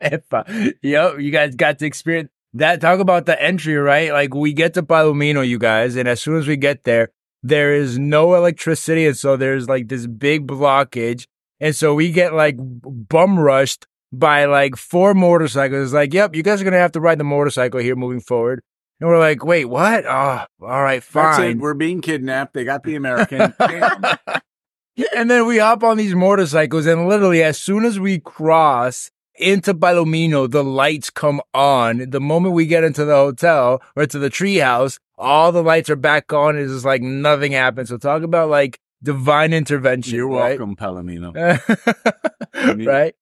uh, 0.00 0.44
yep, 0.82 1.18
you 1.18 1.30
guys 1.30 1.54
got 1.54 1.78
to 1.78 1.86
experience 1.86 2.30
that. 2.52 2.80
Talk 2.80 3.00
about 3.00 3.26
the 3.26 3.40
entry, 3.40 3.76
right? 3.76 4.12
Like 4.12 4.34
we 4.34 4.52
get 4.52 4.74
to 4.74 4.82
Palomino, 4.82 5.46
you 5.46 5.58
guys, 5.58 5.96
and 5.96 6.08
as 6.08 6.20
soon 6.20 6.36
as 6.36 6.46
we 6.46 6.56
get 6.56 6.84
there, 6.84 7.10
there 7.42 7.74
is 7.74 7.98
no 7.98 8.34
electricity, 8.34 9.06
and 9.06 9.16
so 9.16 9.36
there's 9.36 9.68
like 9.68 9.88
this 9.88 10.06
big 10.06 10.46
blockage, 10.46 11.26
and 11.60 11.74
so 11.74 11.94
we 11.94 12.10
get 12.10 12.34
like 12.34 12.56
bum 12.58 13.38
rushed 13.38 13.86
by 14.12 14.44
like 14.46 14.76
four 14.76 15.14
motorcycles. 15.14 15.84
It's 15.86 15.94
like, 15.94 16.12
yep, 16.12 16.34
you 16.34 16.42
guys 16.42 16.60
are 16.60 16.64
gonna 16.64 16.78
have 16.78 16.92
to 16.92 17.00
ride 17.00 17.18
the 17.18 17.24
motorcycle 17.24 17.80
here 17.80 17.96
moving 17.96 18.20
forward. 18.20 18.62
And 19.00 19.08
we're 19.08 19.18
like, 19.18 19.44
wait, 19.44 19.66
what? 19.66 20.04
Oh, 20.06 20.44
all 20.62 20.82
right, 20.82 21.02
fine. 21.02 21.58
We're 21.58 21.74
being 21.74 22.00
kidnapped. 22.00 22.54
They 22.54 22.64
got 22.64 22.84
the 22.84 22.94
American. 22.94 23.52
and 25.14 25.30
then 25.30 25.46
we 25.46 25.58
hop 25.58 25.82
on 25.82 25.96
these 25.96 26.14
motorcycles, 26.14 26.86
and 26.86 27.08
literally, 27.08 27.42
as 27.42 27.58
soon 27.58 27.84
as 27.84 27.98
we 27.98 28.20
cross 28.20 29.10
into 29.36 29.74
Palomino, 29.74 30.50
the 30.50 30.64
lights 30.64 31.10
come 31.10 31.40
on. 31.52 32.10
The 32.10 32.20
moment 32.20 32.54
we 32.54 32.66
get 32.66 32.84
into 32.84 33.04
the 33.04 33.16
hotel 33.16 33.82
or 33.96 34.06
to 34.06 34.18
the 34.18 34.30
treehouse, 34.30 34.98
all 35.18 35.52
the 35.52 35.62
lights 35.62 35.90
are 35.90 35.96
back 35.96 36.32
on. 36.32 36.56
It's 36.56 36.72
just 36.72 36.84
like 36.84 37.02
nothing 37.02 37.52
happened. 37.52 37.88
So 37.88 37.98
talk 37.98 38.22
about 38.22 38.48
like 38.48 38.80
divine 39.02 39.52
intervention. 39.52 40.14
You're 40.14 40.28
right? 40.28 40.58
welcome, 40.58 40.76
Palomino. 40.76 41.34
right? 42.86 43.14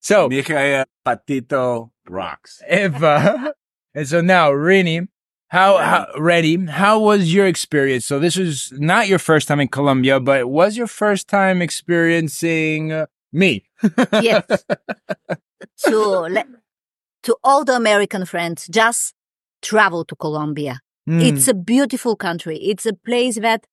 So 0.00 0.28
Michael 0.28 0.84
Patito 1.06 1.90
rocks. 2.08 2.62
if 2.68 3.02
uh, 3.02 3.52
and 3.94 4.08
so 4.08 4.20
now 4.20 4.50
Rini, 4.50 5.08
how, 5.48 5.78
how 5.78 6.06
ready? 6.18 6.66
How 6.66 6.98
was 7.00 7.32
your 7.32 7.46
experience? 7.46 8.04
So 8.04 8.18
this 8.18 8.36
was 8.36 8.72
not 8.76 9.08
your 9.08 9.18
first 9.18 9.48
time 9.48 9.60
in 9.60 9.68
Colombia, 9.68 10.20
but 10.20 10.40
it 10.40 10.48
was 10.48 10.76
your 10.76 10.86
first 10.86 11.26
time 11.28 11.62
experiencing 11.62 12.92
uh, 12.92 13.06
me. 13.32 13.64
yes. 14.12 14.44
to 15.84 16.44
to 17.22 17.36
all 17.42 17.64
the 17.64 17.74
American 17.74 18.24
friends, 18.26 18.68
just 18.68 19.14
travel 19.62 20.04
to 20.04 20.14
Colombia. 20.14 20.80
Mm. 21.08 21.22
It's 21.22 21.48
a 21.48 21.54
beautiful 21.54 22.14
country. 22.14 22.58
It's 22.58 22.84
a 22.84 22.92
place 22.92 23.38
that 23.40 23.66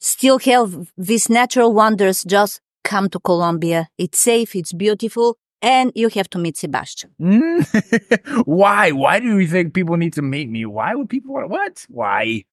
still 0.00 0.38
have 0.40 0.90
these 0.96 1.28
natural 1.28 1.72
wonders. 1.74 2.24
Just 2.24 2.60
come 2.84 3.10
to 3.10 3.20
Colombia. 3.20 3.88
It's 3.98 4.18
safe. 4.18 4.56
It's 4.56 4.72
beautiful. 4.72 5.36
And 5.60 5.90
you 5.94 6.08
have 6.10 6.30
to 6.30 6.38
meet 6.38 6.56
Sebastian. 6.56 7.10
Mm. 7.20 8.42
Why? 8.46 8.92
Why 8.92 9.18
do 9.20 9.38
you 9.38 9.46
think 9.48 9.74
people 9.74 9.96
need 9.96 10.12
to 10.14 10.22
meet 10.22 10.48
me? 10.48 10.64
Why 10.66 10.94
would 10.94 11.08
people 11.08 11.34
want 11.34 11.50
what? 11.50 11.86
Why? 11.88 12.44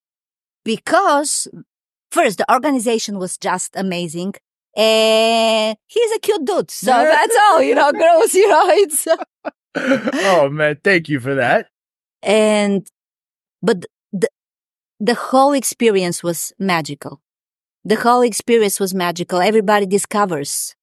Because 0.64 1.48
first, 2.12 2.40
the 2.40 2.52
organization 2.52 3.20
was 3.20 3.38
just 3.38 3.76
amazing. 3.76 4.34
And 4.76 5.78
he's 5.86 6.12
a 6.14 6.20
cute 6.20 6.46
dude. 6.46 6.72
So 6.72 6.92
that's 6.92 7.36
all, 7.44 7.62
you 7.62 7.76
know, 7.76 7.92
gross, 7.92 8.34
you 8.34 8.48
know, 8.50 8.66
it's, 8.70 9.08
oh 9.76 10.50
man, 10.50 10.78
thank 10.84 11.08
you 11.08 11.20
for 11.20 11.36
that. 11.36 11.68
and 12.24 12.88
but 13.62 13.86
the 14.12 14.28
the 15.00 15.14
whole 15.16 15.54
experience 15.54 16.24
was 16.24 16.54
magical 16.58 17.22
the 17.84 17.96
whole 17.98 18.22
experience 18.22 18.80
was 18.80 18.94
magical 18.94 19.40
everybody 19.40 19.86
discovers 19.86 20.76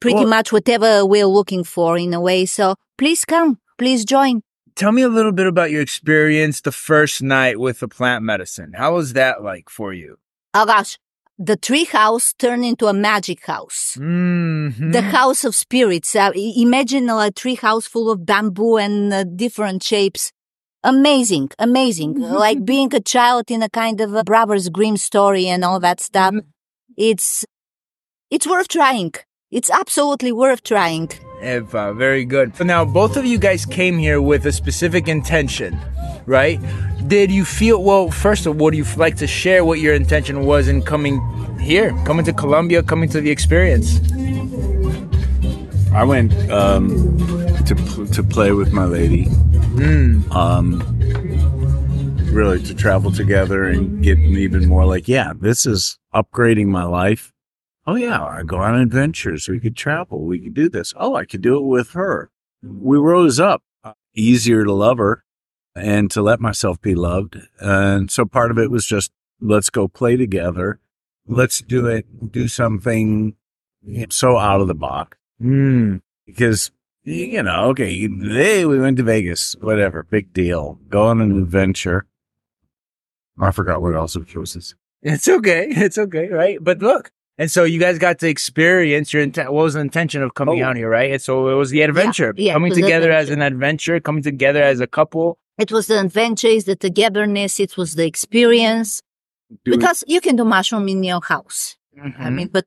pretty 0.00 0.16
Well- 0.24 0.28
much 0.28 0.52
whatever 0.52 1.04
we're 1.06 1.26
looking 1.26 1.64
for 1.64 1.96
in 1.98 2.14
a 2.14 2.20
way. 2.20 2.46
So 2.46 2.74
please 2.98 3.24
come. 3.24 3.58
Please 3.78 4.04
join. 4.04 4.42
Tell 4.76 4.92
me 4.92 5.02
a 5.02 5.08
little 5.08 5.32
bit 5.32 5.46
about 5.46 5.70
your 5.70 5.82
experience 5.82 6.60
the 6.60 6.72
first 6.72 7.22
night 7.22 7.58
with 7.58 7.80
the 7.80 7.88
plant 7.88 8.24
medicine. 8.24 8.72
How 8.76 8.94
was 8.94 9.12
that 9.14 9.42
like 9.42 9.68
for 9.68 9.92
you? 9.92 10.16
oh 10.54 10.66
gosh. 10.66 10.98
The 11.42 11.56
tree 11.56 11.84
house 11.86 12.34
turned 12.34 12.64
into 12.66 12.86
a 12.86 12.92
magic 12.92 13.46
house. 13.46 13.96
Mm-hmm. 13.98 14.90
the 14.90 15.00
house 15.00 15.42
of 15.44 15.54
spirits. 15.54 16.14
Uh, 16.14 16.32
imagine 16.34 17.08
a 17.08 17.30
tree 17.30 17.54
house 17.54 17.86
full 17.86 18.10
of 18.10 18.26
bamboo 18.26 18.76
and 18.76 19.12
uh, 19.12 19.24
different 19.24 19.82
shapes. 19.82 20.32
Amazing 20.84 21.50
amazing. 21.58 22.14
Like 22.20 22.64
being 22.72 22.94
a 22.94 23.00
child 23.00 23.50
in 23.50 23.62
a 23.62 23.68
kind 23.70 24.00
of 24.00 24.14
a 24.14 24.24
brothers 24.24 24.68
grimm 24.68 24.96
story 24.98 25.46
and 25.46 25.64
all 25.64 25.80
that 25.80 26.00
stuff. 26.00 26.34
It's 26.96 27.44
it's 28.30 28.46
worth 28.46 28.68
trying 28.68 29.12
it's 29.50 29.70
absolutely 29.70 30.32
worth 30.32 30.62
trying 30.62 31.10
Eva, 31.42 31.94
very 31.94 32.24
good. 32.24 32.54
So 32.56 32.64
now 32.64 32.84
both 32.84 33.16
of 33.16 33.24
you 33.24 33.38
guys 33.38 33.64
came 33.64 33.98
here 33.98 34.20
with 34.20 34.44
a 34.44 34.52
specific 34.52 35.08
intention, 35.08 35.78
right? 36.26 36.60
Did 37.08 37.30
you 37.30 37.44
feel 37.44 37.82
well? 37.82 38.10
First 38.10 38.46
of 38.46 38.52
all, 38.52 38.64
would 38.64 38.74
you 38.74 38.84
like 38.96 39.16
to 39.16 39.26
share 39.26 39.64
what 39.64 39.80
your 39.80 39.94
intention 39.94 40.44
was 40.44 40.68
in 40.68 40.82
coming 40.82 41.18
here, 41.58 41.90
coming 42.04 42.24
to 42.26 42.32
Colombia, 42.32 42.82
coming 42.82 43.08
to 43.08 43.20
the 43.20 43.30
experience? 43.30 44.00
I 45.92 46.04
went 46.04 46.32
um, 46.50 47.16
to 47.64 48.06
to 48.12 48.22
play 48.22 48.52
with 48.52 48.72
my 48.72 48.84
lady. 48.84 49.28
Um, 50.30 50.82
really 52.30 52.62
to 52.62 52.74
travel 52.74 53.10
together 53.10 53.64
and 53.64 54.02
get 54.02 54.18
even 54.18 54.68
more 54.68 54.84
like, 54.84 55.08
yeah, 55.08 55.32
this 55.34 55.66
is 55.66 55.98
upgrading 56.14 56.66
my 56.66 56.84
life. 56.84 57.32
Oh 57.90 57.96
yeah, 57.96 58.22
I 58.24 58.44
go 58.44 58.58
on 58.58 58.76
adventures. 58.80 59.48
We 59.48 59.58
could 59.58 59.76
travel. 59.76 60.20
We 60.24 60.38
could 60.38 60.54
do 60.54 60.68
this. 60.68 60.94
Oh, 60.96 61.16
I 61.16 61.24
could 61.24 61.40
do 61.42 61.56
it 61.56 61.64
with 61.64 61.90
her. 61.94 62.30
We 62.62 62.98
rose 62.98 63.40
up. 63.40 63.64
Easier 64.14 64.62
to 64.62 64.72
love 64.72 64.98
her 64.98 65.24
and 65.74 66.08
to 66.12 66.22
let 66.22 66.38
myself 66.40 66.80
be 66.80 66.94
loved. 66.94 67.36
And 67.58 68.08
so 68.08 68.24
part 68.26 68.52
of 68.52 68.58
it 68.58 68.70
was 68.70 68.86
just 68.86 69.10
let's 69.40 69.70
go 69.70 69.88
play 69.88 70.16
together. 70.16 70.78
Let's 71.26 71.62
do 71.62 71.86
it. 71.88 72.30
Do 72.30 72.46
something 72.46 73.34
so 74.10 74.38
out 74.38 74.60
of 74.60 74.68
the 74.68 74.74
box 74.74 75.18
Mm. 75.42 76.02
because 76.26 76.70
you 77.02 77.42
know, 77.42 77.70
okay, 77.70 78.06
hey, 78.08 78.66
we 78.66 78.78
went 78.78 78.98
to 78.98 79.02
Vegas, 79.02 79.56
whatever, 79.60 80.04
big 80.04 80.32
deal. 80.32 80.78
Go 80.88 81.06
on 81.06 81.20
an 81.20 81.36
adventure. 81.36 82.06
I 83.40 83.50
forgot 83.50 83.82
what 83.82 83.96
else 83.96 84.14
it 84.14 84.36
was. 84.36 84.74
It's 85.02 85.26
okay. 85.28 85.66
It's 85.70 85.98
okay, 85.98 86.28
right? 86.28 86.58
But 86.62 86.78
look, 86.80 87.10
and 87.40 87.50
so 87.50 87.64
you 87.64 87.80
guys 87.80 87.98
got 87.98 88.18
to 88.20 88.28
experience 88.28 89.12
your 89.12 89.22
intent. 89.22 89.52
What 89.52 89.62
was 89.64 89.74
the 89.74 89.80
intention 89.80 90.22
of 90.22 90.34
coming 90.34 90.62
Oh. 90.62 90.66
out 90.66 90.76
here, 90.76 90.90
right? 90.90 91.10
And 91.14 91.22
so 91.22 91.48
it 91.48 91.54
was 91.54 91.70
the 91.70 91.82
adventure, 91.82 92.34
yeah, 92.36 92.52
it 92.52 92.54
coming 92.54 92.70
was 92.70 92.76
the 92.76 92.82
together 92.82 93.10
as 93.10 93.30
an 93.30 93.42
adventure, 93.42 93.98
coming 93.98 94.22
together 94.22 94.62
as 94.62 94.78
a 94.80 94.86
couple. 94.86 95.38
it 95.58 95.72
was 95.76 95.86
the 95.88 95.98
adventures 96.00 96.64
the 96.64 96.76
togetherness 96.86 97.52
it 97.60 97.72
was 97.76 97.90
the 97.98 98.06
experience 98.12 98.90
Doing- 99.64 99.78
because 99.78 99.98
you 100.14 100.20
can 100.26 100.34
do 100.40 100.44
mushroom 100.56 100.86
in 100.94 101.00
your 101.10 101.22
house 101.32 101.76
i 101.96 102.06
mm-hmm. 102.06 102.36
mean 102.36 102.48
but 102.56 102.64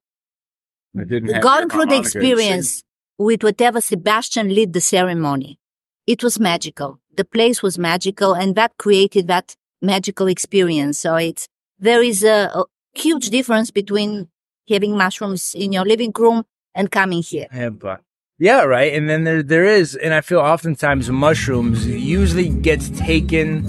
I 1.01 1.03
didn't 1.11 1.29
have 1.33 1.41
going 1.41 1.69
through 1.69 1.87
the 1.87 1.97
experience 1.97 2.83
with 3.17 3.41
whatever 3.43 3.81
Sebastian 3.81 4.53
led 4.53 4.73
the 4.73 4.81
ceremony, 4.81 5.59
it 6.05 6.23
was 6.23 6.39
magical. 6.39 6.99
The 7.15 7.25
place 7.25 7.63
was 7.63 7.79
magical 7.79 8.33
and 8.33 8.55
that 8.55 8.77
created 8.77 9.27
that 9.27 9.55
magical 9.81 10.27
experience. 10.27 10.99
So 10.99 11.15
it's, 11.15 11.47
there 11.79 12.03
is 12.03 12.23
a, 12.23 12.51
a 12.53 12.65
huge 12.93 13.29
difference 13.29 13.71
between 13.71 14.29
having 14.69 14.97
mushrooms 14.97 15.53
in 15.55 15.71
your 15.71 15.85
living 15.85 16.11
room 16.17 16.43
and 16.75 16.91
coming 16.91 17.21
here. 17.21 17.47
Yeah, 17.53 17.67
uh, 17.67 17.69
but 17.69 18.01
yeah, 18.39 18.63
right. 18.63 18.93
And 18.93 19.09
then 19.09 19.23
there 19.23 19.43
there 19.43 19.65
is, 19.65 19.95
and 19.95 20.13
I 20.13 20.21
feel 20.21 20.39
oftentimes 20.39 21.09
mushrooms 21.09 21.87
usually 21.87 22.49
gets 22.49 22.89
taken 22.89 23.63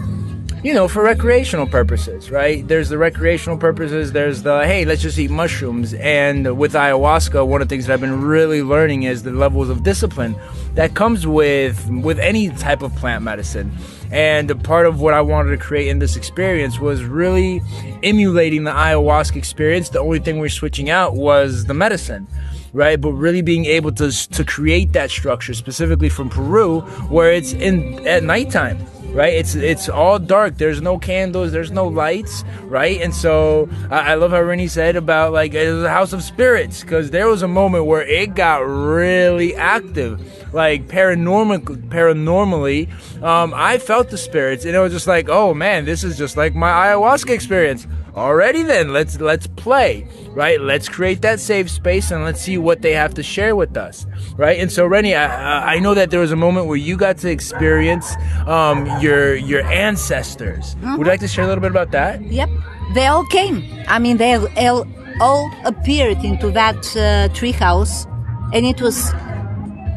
you 0.64 0.72
know, 0.72 0.88
for 0.88 1.02
recreational 1.02 1.66
purposes, 1.66 2.30
right? 2.30 2.66
There's 2.66 2.88
the 2.88 2.96
recreational 2.96 3.58
purposes. 3.58 4.12
There's 4.12 4.42
the, 4.44 4.64
hey, 4.64 4.86
let's 4.86 5.02
just 5.02 5.18
eat 5.18 5.30
mushrooms. 5.30 5.92
And 5.92 6.56
with 6.56 6.72
ayahuasca, 6.72 7.46
one 7.46 7.60
of 7.60 7.68
the 7.68 7.74
things 7.74 7.86
that 7.86 7.92
I've 7.92 8.00
been 8.00 8.22
really 8.22 8.62
learning 8.62 9.02
is 9.02 9.22
the 9.22 9.30
levels 9.30 9.68
of 9.68 9.82
discipline 9.82 10.34
that 10.72 10.94
comes 10.94 11.26
with, 11.26 11.86
with 11.90 12.18
any 12.18 12.48
type 12.48 12.80
of 12.80 12.96
plant 12.96 13.22
medicine. 13.22 13.76
And 14.10 14.50
a 14.50 14.54
part 14.54 14.86
of 14.86 15.02
what 15.02 15.12
I 15.12 15.20
wanted 15.20 15.50
to 15.50 15.58
create 15.58 15.88
in 15.88 15.98
this 15.98 16.16
experience 16.16 16.78
was 16.78 17.04
really 17.04 17.60
emulating 18.02 18.64
the 18.64 18.70
ayahuasca 18.70 19.36
experience. 19.36 19.90
The 19.90 20.00
only 20.00 20.18
thing 20.18 20.38
we're 20.38 20.48
switching 20.48 20.88
out 20.88 21.14
was 21.14 21.66
the 21.66 21.74
medicine 21.74 22.26
right? 22.72 23.00
But 23.00 23.12
really 23.12 23.40
being 23.40 23.66
able 23.66 23.92
to 23.92 24.10
to 24.30 24.44
create 24.44 24.94
that 24.94 25.08
structure 25.08 25.54
specifically 25.54 26.08
from 26.08 26.28
Peru, 26.28 26.80
where 27.08 27.32
it's 27.32 27.52
in 27.52 28.04
at 28.04 28.24
nighttime, 28.24 28.84
right? 29.14 29.32
It's 29.32 29.54
it's 29.54 29.88
all 29.88 30.18
dark. 30.18 30.58
There's 30.58 30.82
no 30.82 30.98
candles. 30.98 31.52
There's 31.52 31.70
no 31.70 31.86
lights, 31.86 32.44
right? 32.64 33.00
And 33.00 33.14
so 33.14 33.68
I, 33.90 34.12
I 34.12 34.14
love 34.14 34.32
how 34.32 34.42
Rennie 34.42 34.68
said 34.68 34.96
about 34.96 35.32
like 35.32 35.54
it 35.54 35.72
was 35.72 35.84
a 35.84 35.90
house 35.90 36.12
of 36.12 36.22
spirits 36.22 36.82
because 36.82 37.10
there 37.10 37.28
was 37.28 37.42
a 37.42 37.48
moment 37.48 37.86
where 37.86 38.02
it 38.02 38.34
got 38.34 38.58
really 38.58 39.54
active, 39.54 40.52
like 40.52 40.88
paranormal 40.88 41.88
paranormally. 41.88 42.90
Um, 43.22 43.52
I 43.54 43.78
felt 43.78 44.10
the 44.10 44.18
spirits, 44.18 44.64
and 44.64 44.74
it 44.74 44.80
was 44.80 44.92
just 44.92 45.06
like, 45.06 45.28
oh 45.28 45.54
man, 45.54 45.84
this 45.84 46.04
is 46.04 46.18
just 46.18 46.36
like 46.36 46.54
my 46.54 46.70
ayahuasca 46.70 47.30
experience. 47.30 47.86
Alrighty 48.14 48.64
then, 48.64 48.92
let's 48.92 49.20
let's 49.20 49.48
play, 49.48 50.06
right? 50.30 50.60
Let's 50.60 50.88
create 50.88 51.20
that 51.22 51.40
safe 51.40 51.68
space 51.68 52.12
and 52.12 52.22
let's 52.22 52.40
see 52.40 52.56
what 52.56 52.80
they 52.80 52.92
have 52.92 53.12
to 53.14 53.24
share 53.24 53.56
with 53.56 53.76
us, 53.76 54.06
right? 54.36 54.60
And 54.60 54.70
so, 54.70 54.86
Rennie, 54.86 55.16
I, 55.16 55.74
I 55.74 55.78
know 55.80 55.94
that 55.94 56.10
there 56.12 56.20
was 56.20 56.30
a 56.30 56.36
moment 56.36 56.68
where 56.68 56.76
you 56.76 56.96
got 56.96 57.18
to 57.18 57.28
experience 57.28 58.14
um, 58.46 58.86
your 59.00 59.34
your 59.34 59.62
ancestors. 59.64 60.76
Mm-hmm. 60.76 60.96
Would 60.96 61.06
you 61.06 61.10
like 61.10 61.20
to 61.20 61.28
share 61.28 61.44
a 61.44 61.48
little 61.48 61.62
bit 61.62 61.72
about 61.72 61.90
that? 61.90 62.22
Yep, 62.22 62.50
they 62.94 63.06
all 63.08 63.26
came. 63.26 63.64
I 63.88 63.98
mean, 63.98 64.18
they 64.18 64.34
all, 64.34 64.86
all 65.20 65.50
appeared 65.64 66.18
into 66.24 66.52
that 66.52 66.76
uh, 66.94 67.34
treehouse, 67.34 68.06
and 68.52 68.64
it 68.64 68.80
was 68.80 69.12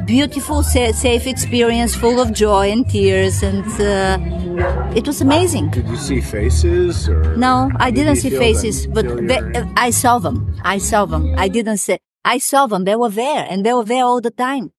beautiful, 0.08 0.64
safe 0.64 1.28
experience, 1.28 1.94
full 1.94 2.20
of 2.20 2.32
joy 2.32 2.72
and 2.72 2.90
tears, 2.90 3.44
and 3.44 3.66
uh, 3.80 4.18
it 4.96 5.06
was 5.06 5.22
amazing. 5.22 5.70
Did 5.70 5.88
you 5.88 5.98
see 5.98 6.22
faces? 6.22 7.10
Or 7.10 7.36
no, 7.36 7.70
I 7.76 7.92
didn't 7.92 8.16
see 8.16 8.30
faces, 8.30 8.84
them, 8.84 8.94
but 8.94 9.06
they, 9.28 9.40
I 9.76 9.92
saw 9.92 10.18
them. 10.18 10.56
I 10.64 10.78
saw 10.80 11.06
them. 11.06 11.36
I 11.38 11.50
didn't 11.50 11.78
say. 11.78 12.00
I 12.24 12.38
saw 12.40 12.66
them. 12.68 12.86
They 12.86 12.96
were 12.96 13.10
there, 13.10 13.46
and 13.50 13.66
they 13.66 13.74
were 13.74 13.84
there 13.84 14.06
all 14.06 14.22
the 14.22 14.32
time. 14.32 14.72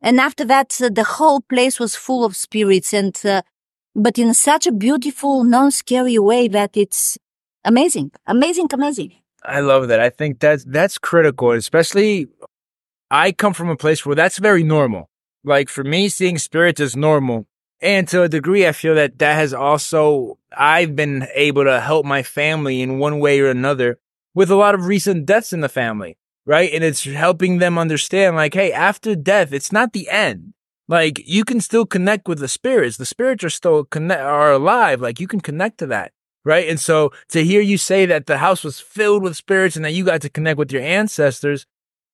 And 0.00 0.18
after 0.18 0.44
that, 0.46 0.80
uh, 0.80 0.88
the 0.88 1.04
whole 1.04 1.42
place 1.42 1.78
was 1.78 1.94
full 1.94 2.24
of 2.24 2.34
spirits, 2.34 2.94
and 2.94 3.14
uh, 3.24 3.42
but 3.94 4.18
in 4.18 4.32
such 4.32 4.66
a 4.66 4.72
beautiful, 4.72 5.44
non-scary 5.44 6.18
way 6.18 6.48
that 6.48 6.74
it's 6.74 7.18
amazing, 7.64 8.12
amazing, 8.26 8.68
amazing. 8.72 9.12
I 9.44 9.60
love 9.60 9.88
that. 9.88 10.00
I 10.00 10.08
think 10.08 10.40
that's 10.40 10.64
that's 10.64 10.96
critical, 10.96 11.52
especially 11.52 12.28
I 13.10 13.32
come 13.32 13.54
from 13.54 13.68
a 13.68 13.76
place 13.76 14.06
where 14.06 14.14
that's 14.14 14.38
very 14.38 14.62
normal. 14.62 15.10
Like 15.42 15.68
for 15.68 15.82
me, 15.82 16.08
seeing 16.08 16.38
spirits 16.38 16.80
is 16.80 16.96
normal. 16.96 17.46
And 17.80 18.06
to 18.08 18.22
a 18.22 18.28
degree, 18.28 18.66
I 18.66 18.72
feel 18.72 18.94
that 18.94 19.18
that 19.18 19.34
has 19.34 19.54
also, 19.54 20.38
I've 20.56 20.94
been 20.94 21.26
able 21.34 21.64
to 21.64 21.80
help 21.80 22.04
my 22.04 22.22
family 22.22 22.82
in 22.82 22.98
one 22.98 23.18
way 23.20 23.40
or 23.40 23.48
another 23.48 23.98
with 24.34 24.50
a 24.50 24.56
lot 24.56 24.74
of 24.74 24.86
recent 24.86 25.26
deaths 25.26 25.52
in 25.52 25.60
the 25.60 25.68
family, 25.68 26.18
right? 26.44 26.70
And 26.72 26.84
it's 26.84 27.04
helping 27.04 27.58
them 27.58 27.78
understand 27.78 28.36
like, 28.36 28.54
hey, 28.54 28.70
after 28.72 29.16
death, 29.16 29.52
it's 29.52 29.72
not 29.72 29.92
the 29.92 30.10
end. 30.10 30.52
Like 30.88 31.22
you 31.24 31.44
can 31.44 31.60
still 31.60 31.86
connect 31.86 32.28
with 32.28 32.38
the 32.38 32.48
spirits. 32.48 32.96
The 32.96 33.06
spirits 33.06 33.44
are 33.44 33.50
still 33.50 33.84
connect, 33.84 34.20
are 34.20 34.52
alive. 34.52 35.00
Like 35.00 35.18
you 35.18 35.26
can 35.26 35.40
connect 35.40 35.78
to 35.78 35.86
that. 35.86 36.12
Right. 36.44 36.68
And 36.68 36.80
so 36.80 37.12
to 37.28 37.44
hear 37.44 37.60
you 37.60 37.78
say 37.78 38.06
that 38.06 38.26
the 38.26 38.38
house 38.38 38.64
was 38.64 38.80
filled 38.80 39.22
with 39.22 39.36
spirits 39.36 39.76
and 39.76 39.84
that 39.84 39.92
you 39.92 40.04
got 40.04 40.22
to 40.22 40.30
connect 40.30 40.58
with 40.58 40.72
your 40.72 40.82
ancestors, 40.82 41.66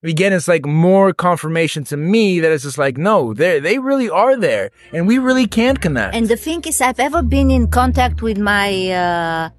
again, 0.07 0.33
it's 0.33 0.49
like 0.49 0.65
more 0.65 1.13
confirmation 1.13 1.85
to 1.85 1.97
me 1.97 2.41
that 2.41 2.53
it's 2.53 2.65
just 2.65 2.79
like, 2.79 2.97
no, 2.97 3.35
they 3.35 3.61
they 3.61 3.79
really 3.79 4.09
are 4.09 4.37
there, 4.37 4.71
and 4.93 5.07
we 5.07 5.19
really 5.19 5.47
can't 5.47 5.81
connect. 5.81 6.15
And 6.15 6.29
the 6.29 6.37
thing 6.37 6.63
is, 6.67 6.81
I've 6.81 7.01
ever 7.01 7.23
been 7.23 7.51
in 7.51 7.69
contact 7.69 8.23
with 8.23 8.39
my 8.39 8.91
uh, 8.91 9.51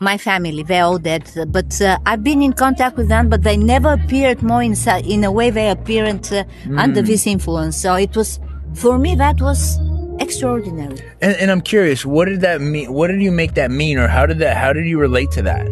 my 0.00 0.18
family. 0.18 0.62
They're 0.62 0.84
all 0.84 0.98
dead, 0.98 1.30
but 1.48 1.80
uh, 1.80 1.98
I've 2.06 2.22
been 2.22 2.42
in 2.42 2.52
contact 2.52 2.96
with 2.96 3.08
them, 3.08 3.28
but 3.28 3.42
they 3.42 3.56
never 3.56 3.92
appeared 3.94 4.42
more 4.42 4.62
in 4.62 4.74
in 5.04 5.24
a 5.24 5.32
way 5.32 5.50
they 5.50 5.70
appeared 5.70 6.26
uh, 6.32 6.44
mm. 6.64 6.78
under 6.78 7.02
this 7.02 7.26
influence. 7.26 7.76
So 7.76 7.94
it 7.94 8.16
was 8.16 8.40
for 8.74 8.98
me 8.98 9.14
that 9.16 9.40
was 9.40 9.78
extraordinary. 10.20 10.98
And, 11.20 11.36
and 11.36 11.50
I'm 11.50 11.60
curious, 11.60 12.04
what 12.04 12.26
did 12.26 12.40
that 12.40 12.60
mean? 12.60 12.92
What 12.92 13.08
did 13.08 13.22
you 13.22 13.32
make 13.32 13.54
that 13.54 13.70
mean, 13.70 13.98
or 13.98 14.08
how 14.08 14.26
did 14.26 14.38
that? 14.38 14.56
How 14.56 14.72
did 14.72 14.86
you 14.86 14.98
relate 14.98 15.30
to 15.32 15.42
that? 15.42 15.66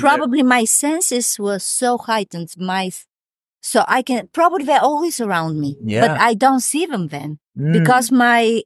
Probably 0.00 0.42
my 0.42 0.64
senses 0.64 1.38
were 1.38 1.58
so 1.58 1.98
heightened. 1.98 2.54
My 2.56 2.90
so 3.62 3.84
I 3.88 4.02
can 4.02 4.28
probably 4.32 4.64
they're 4.64 4.82
always 4.82 5.20
around 5.20 5.60
me, 5.60 5.78
yeah. 5.82 6.06
but 6.06 6.20
I 6.20 6.34
don't 6.34 6.60
see 6.60 6.84
them 6.84 7.08
then 7.08 7.38
mm. 7.56 7.72
because 7.72 8.10
my 8.10 8.62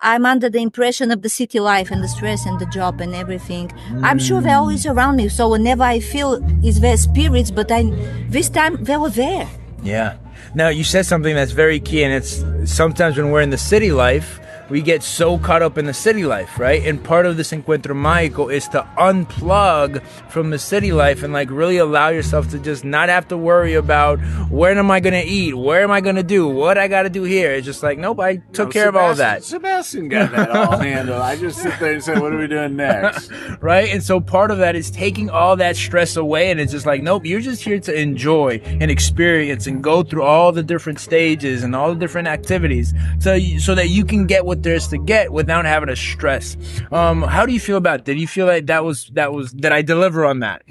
I'm 0.00 0.26
under 0.26 0.48
the 0.48 0.60
impression 0.60 1.10
of 1.10 1.22
the 1.22 1.28
city 1.28 1.58
life 1.58 1.90
and 1.90 2.04
the 2.04 2.08
stress 2.08 2.46
and 2.46 2.60
the 2.60 2.66
job 2.66 3.00
and 3.00 3.14
everything. 3.14 3.68
Mm. 3.68 4.04
I'm 4.04 4.18
sure 4.18 4.40
they're 4.40 4.56
always 4.56 4.84
mm. 4.84 4.94
around 4.94 5.16
me. 5.16 5.28
So 5.28 5.48
whenever 5.48 5.82
I 5.82 5.98
feel 5.98 6.44
is 6.64 6.80
their 6.80 6.96
spirits, 6.96 7.50
but 7.50 7.72
I 7.72 7.84
this 8.28 8.48
time 8.48 8.84
they 8.84 8.96
were 8.96 9.10
there. 9.10 9.48
Yeah. 9.82 10.18
Now 10.54 10.68
you 10.68 10.84
said 10.84 11.06
something 11.06 11.34
that's 11.34 11.52
very 11.52 11.80
key, 11.80 12.04
and 12.04 12.12
it's 12.12 12.44
sometimes 12.70 13.16
when 13.16 13.30
we're 13.30 13.42
in 13.42 13.50
the 13.50 13.58
city 13.58 13.92
life 13.92 14.40
we 14.70 14.82
get 14.82 15.02
so 15.02 15.38
caught 15.38 15.62
up 15.62 15.78
in 15.78 15.86
the 15.86 15.94
city 15.94 16.24
life, 16.24 16.58
right? 16.58 16.84
And 16.84 17.02
part 17.02 17.26
of 17.26 17.36
this 17.36 17.52
encuentro 17.52 17.94
mágico 17.96 18.52
is 18.52 18.68
to 18.68 18.86
unplug 18.98 20.02
from 20.30 20.50
the 20.50 20.58
city 20.58 20.92
life 20.92 21.22
and 21.22 21.32
like 21.32 21.50
really 21.50 21.78
allow 21.78 22.08
yourself 22.08 22.48
to 22.50 22.58
just 22.58 22.84
not 22.84 23.08
have 23.08 23.28
to 23.28 23.36
worry 23.36 23.74
about 23.74 24.18
where 24.50 24.76
am 24.78 24.90
I 24.90 25.00
gonna 25.00 25.22
eat, 25.24 25.56
where 25.56 25.82
am 25.82 25.90
I 25.90 26.00
gonna 26.00 26.22
do, 26.22 26.46
what 26.46 26.76
I 26.76 26.88
gotta 26.88 27.08
do 27.10 27.22
here. 27.22 27.52
It's 27.52 27.64
just 27.64 27.82
like, 27.82 27.98
nope, 27.98 28.20
I 28.20 28.36
took 28.52 28.68
no, 28.68 28.72
care 28.72 28.86
Sebastian, 28.86 28.88
of 28.88 28.96
all 28.96 29.14
that. 29.14 29.44
Sebastian 29.44 30.08
got 30.08 30.32
that 30.32 30.50
all 30.50 30.78
handled. 30.78 31.22
I 31.22 31.36
just 31.36 31.62
sit 31.62 31.78
there 31.80 31.94
and 31.94 32.04
say, 32.04 32.18
what 32.18 32.32
are 32.32 32.38
we 32.38 32.46
doing 32.46 32.76
next? 32.76 33.30
right? 33.60 33.88
And 33.90 34.02
so 34.02 34.20
part 34.20 34.50
of 34.50 34.58
that 34.58 34.76
is 34.76 34.90
taking 34.90 35.30
all 35.30 35.56
that 35.56 35.76
stress 35.76 36.16
away 36.16 36.50
and 36.50 36.60
it's 36.60 36.72
just 36.72 36.86
like, 36.86 37.02
nope, 37.02 37.24
you're 37.24 37.40
just 37.40 37.62
here 37.62 37.80
to 37.80 37.98
enjoy 37.98 38.60
and 38.64 38.90
experience 38.90 39.66
and 39.66 39.82
go 39.82 40.02
through 40.02 40.22
all 40.22 40.52
the 40.52 40.62
different 40.62 41.00
stages 41.00 41.62
and 41.62 41.74
all 41.74 41.94
the 41.94 41.98
different 41.98 42.28
activities 42.28 42.92
so, 43.18 43.38
so 43.58 43.74
that 43.74 43.88
you 43.88 44.04
can 44.04 44.26
get 44.26 44.44
what 44.44 44.57
what 44.58 44.64
there's 44.64 44.88
to 44.88 44.98
get 44.98 45.32
without 45.32 45.64
having 45.64 45.88
to 45.88 45.96
stress. 45.96 46.56
Um, 46.90 47.22
how 47.22 47.46
do 47.46 47.52
you 47.52 47.60
feel 47.60 47.76
about? 47.76 48.00
It? 48.00 48.04
Did 48.06 48.20
you 48.20 48.26
feel 48.26 48.46
like 48.46 48.66
that 48.66 48.84
was 48.84 49.10
that 49.14 49.32
was 49.32 49.52
did 49.52 49.72
I 49.72 49.82
deliver 49.82 50.24
on 50.24 50.40
that? 50.40 50.62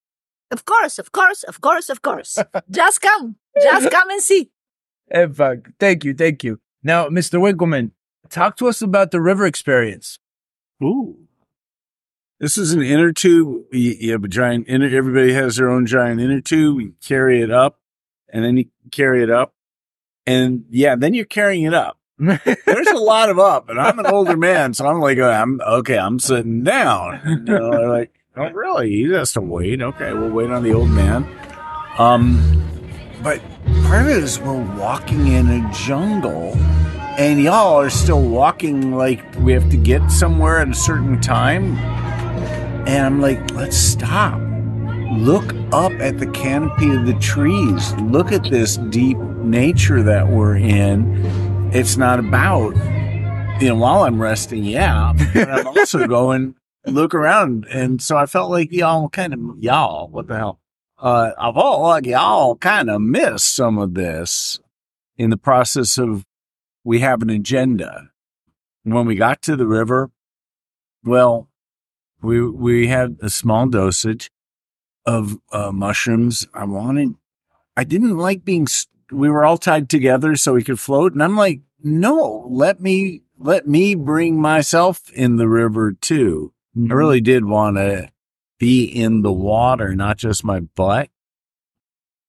of 0.50 0.64
course, 0.64 0.98
of 0.98 1.12
course, 1.12 1.42
of 1.42 1.60
course, 1.60 1.90
of 1.90 2.00
course. 2.00 2.38
just 2.70 3.02
come, 3.02 3.36
just 3.62 3.90
come 3.90 4.10
and 4.10 4.22
see. 4.22 4.50
In 5.10 5.34
fact, 5.34 5.68
thank 5.78 6.04
you, 6.04 6.14
thank 6.14 6.42
you. 6.42 6.60
Now, 6.82 7.08
Mr. 7.08 7.40
Winkleman, 7.40 7.92
talk 8.30 8.56
to 8.56 8.68
us 8.68 8.80
about 8.80 9.10
the 9.10 9.20
river 9.20 9.44
experience. 9.44 10.18
Ooh. 10.82 11.18
This 12.40 12.58
is 12.58 12.72
an 12.72 12.82
inner 12.82 13.12
tube. 13.12 13.64
You 13.72 14.12
have 14.12 14.24
a 14.24 14.28
giant 14.28 14.66
inner, 14.68 14.88
everybody 14.88 15.34
has 15.34 15.56
their 15.56 15.68
own 15.68 15.86
giant 15.86 16.20
inner 16.20 16.40
tube. 16.40 16.80
You 16.80 16.94
carry 17.06 17.42
it 17.42 17.50
up 17.50 17.78
and 18.30 18.44
then 18.44 18.56
you 18.56 18.66
carry 18.90 19.22
it 19.22 19.30
up. 19.30 19.54
And 20.26 20.64
yeah, 20.70 20.96
then 20.96 21.12
you're 21.12 21.26
carrying 21.26 21.64
it 21.64 21.74
up. 21.74 21.98
There's 22.18 22.86
a 22.88 22.96
lot 22.96 23.28
of 23.28 23.38
up, 23.40 23.68
and 23.68 23.80
I'm 23.80 23.98
an 23.98 24.06
older 24.06 24.36
man, 24.36 24.72
so 24.72 24.86
I'm 24.86 25.00
like, 25.00 25.18
I'm 25.18 25.60
okay. 25.60 25.98
I'm 25.98 26.20
sitting 26.20 26.62
down. 26.62 27.20
You 27.26 27.36
know, 27.40 27.70
like, 27.70 28.12
oh, 28.36 28.50
really? 28.50 28.90
He 28.90 29.10
has 29.12 29.32
to 29.32 29.40
wait. 29.40 29.82
Okay, 29.82 30.12
we'll 30.12 30.30
wait 30.30 30.50
on 30.50 30.62
the 30.62 30.72
old 30.72 30.90
man. 30.90 31.26
Um, 31.98 32.62
but 33.22 33.40
part 33.82 34.02
of 34.02 34.08
it 34.08 34.22
is 34.22 34.38
we're 34.38 34.60
walking 34.76 35.26
in 35.26 35.48
a 35.48 35.72
jungle, 35.72 36.54
and 37.18 37.42
y'all 37.42 37.80
are 37.80 37.90
still 37.90 38.22
walking 38.22 38.92
like 38.92 39.20
we 39.40 39.52
have 39.52 39.68
to 39.70 39.76
get 39.76 40.08
somewhere 40.10 40.60
at 40.60 40.68
a 40.68 40.74
certain 40.74 41.20
time. 41.20 41.76
And 42.86 43.06
I'm 43.06 43.20
like, 43.20 43.50
let's 43.52 43.76
stop. 43.76 44.40
Look 45.10 45.52
up 45.72 45.92
at 45.92 46.18
the 46.18 46.26
canopy 46.28 46.94
of 46.94 47.06
the 47.06 47.14
trees. 47.14 47.92
Look 47.94 48.30
at 48.30 48.44
this 48.44 48.76
deep 48.76 49.16
nature 49.16 50.02
that 50.02 50.28
we're 50.28 50.56
in 50.56 51.43
it's 51.74 51.96
not 51.96 52.20
about, 52.20 52.76
you 53.60 53.68
know, 53.68 53.74
while 53.74 54.04
I'm 54.04 54.22
resting, 54.22 54.64
yeah, 54.64 55.12
but 55.34 55.50
I'm 55.50 55.66
also 55.66 56.06
going 56.08 56.54
look 56.86 57.14
around. 57.14 57.66
And 57.68 58.00
so 58.00 58.16
I 58.16 58.26
felt 58.26 58.50
like 58.50 58.70
y'all 58.70 59.08
kind 59.08 59.34
of, 59.34 59.40
y'all, 59.58 60.08
what 60.08 60.28
the 60.28 60.36
hell? 60.36 60.60
Uh, 60.98 61.32
I 61.36 61.52
felt 61.52 61.80
like 61.82 62.06
y'all 62.06 62.54
kind 62.56 62.88
of 62.88 63.00
missed 63.00 63.56
some 63.56 63.78
of 63.78 63.94
this 63.94 64.60
in 65.18 65.30
the 65.30 65.36
process 65.36 65.98
of 65.98 66.24
we 66.84 67.00
have 67.00 67.22
an 67.22 67.30
agenda. 67.30 68.10
When 68.84 69.06
we 69.06 69.16
got 69.16 69.42
to 69.42 69.56
the 69.56 69.66
river, 69.66 70.10
well, 71.02 71.48
we, 72.22 72.40
we 72.48 72.86
had 72.86 73.18
a 73.20 73.28
small 73.28 73.66
dosage 73.66 74.30
of 75.04 75.38
uh, 75.50 75.72
mushrooms. 75.72 76.46
I 76.54 76.64
wanted 76.64 77.16
I 77.76 77.82
didn't 77.82 78.16
like 78.16 78.44
being, 78.44 78.68
we 79.14 79.30
were 79.30 79.44
all 79.44 79.58
tied 79.58 79.88
together 79.88 80.36
so 80.36 80.54
we 80.54 80.64
could 80.64 80.80
float. 80.80 81.12
And 81.12 81.22
I'm 81.22 81.36
like, 81.36 81.60
no, 81.82 82.46
let 82.50 82.80
me, 82.80 83.22
let 83.38 83.66
me 83.66 83.94
bring 83.94 84.40
myself 84.40 85.10
in 85.12 85.36
the 85.36 85.48
river 85.48 85.92
too. 85.92 86.52
I 86.76 86.92
really 86.92 87.20
did 87.20 87.44
want 87.44 87.76
to 87.76 88.10
be 88.58 88.84
in 88.84 89.22
the 89.22 89.32
water, 89.32 89.94
not 89.94 90.16
just 90.16 90.44
my 90.44 90.60
butt. 90.60 91.10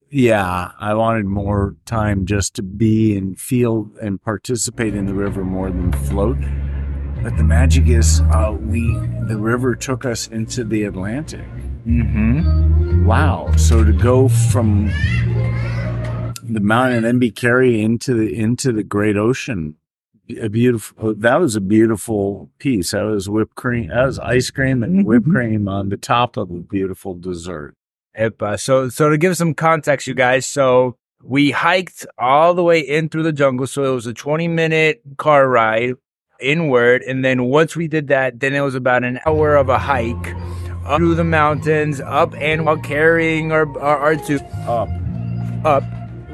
Yeah, 0.10 0.72
I 0.80 0.94
wanted 0.94 1.26
more 1.26 1.76
time 1.86 2.26
just 2.26 2.54
to 2.56 2.64
be 2.64 3.18
and 3.18 3.40
feel 3.40 3.90
and 4.02 4.22
participate 4.22 4.96
in 4.96 5.08
the 5.08 5.14
river 5.14 5.44
more 5.44 5.70
than 5.70 5.92
float. 5.92 6.38
But 7.24 7.38
the 7.38 7.44
magic 7.44 7.88
is, 7.88 8.22
uh, 8.22 8.56
we 8.60 8.94
the 9.28 9.38
river 9.38 9.76
took 9.76 10.06
us 10.06 10.28
into 10.28 10.64
the 10.64 10.84
Atlantic. 10.84 11.48
Mm-hmm. 11.88 13.06
Wow! 13.06 13.52
So 13.58 13.84
to 13.84 13.92
go 13.92 14.28
from 14.28 14.90
the 16.54 16.60
mountain 16.60 16.98
and 16.98 17.06
then 17.06 17.20
be 17.20 17.32
carried 17.32 17.80
into 17.80 18.14
the 18.14 18.36
into 18.36 18.72
the 18.72 18.84
great 18.84 19.18
ocean, 19.18 19.76
a 20.40 20.50
beautiful. 20.50 21.10
Oh, 21.10 21.14
that 21.14 21.40
was 21.40 21.56
a 21.56 21.62
beautiful 21.62 22.50
piece. 22.60 22.92
That 22.92 23.04
was 23.04 23.30
whipped 23.30 23.56
cream. 23.56 23.90
That 23.90 24.06
was 24.06 24.20
ice 24.20 24.50
cream 24.52 24.84
and 24.84 25.06
whipped 25.06 25.30
cream 25.30 25.68
on 25.68 25.90
the 25.90 25.98
top 25.98 26.38
of 26.38 26.52
a 26.52 26.60
beautiful 26.60 27.16
dessert. 27.16 27.76
Epa. 28.18 28.54
Uh, 28.54 28.58
so, 28.58 28.90
so 28.90 29.10
to 29.10 29.18
give 29.18 29.36
some 29.36 29.54
context, 29.54 30.08
you 30.08 30.14
guys, 30.14 30.46
so 30.46 30.98
we 31.24 31.52
hiked 31.52 32.06
all 32.18 32.54
the 32.54 32.64
way 32.64 32.80
in 32.80 33.10
through 33.10 33.24
the 33.24 33.34
jungle. 33.34 33.68
So 33.68 33.84
it 33.84 33.94
was 33.96 34.08
a 34.08 34.14
20 34.14 34.48
minute 34.48 35.02
car 35.18 35.48
ride 35.50 35.96
inward. 36.40 37.02
And 37.04 37.24
then 37.24 37.46
once 37.46 37.76
we 37.76 37.88
did 37.88 38.08
that, 38.08 38.40
then 38.40 38.54
it 38.54 38.62
was 38.62 38.76
about 38.76 39.04
an 39.04 39.20
hour 39.26 39.56
of 39.56 39.70
a 39.70 39.78
hike 39.78 40.36
up 40.86 40.98
through 40.98 41.16
the 41.16 41.24
mountains, 41.24 42.00
up 42.00 42.36
and 42.36 42.66
while 42.66 42.78
carrying 42.78 43.52
our, 43.52 43.68
our, 43.80 43.98
our 43.98 44.16
two 44.16 44.40
Up. 44.68 44.88
up, 45.66 45.84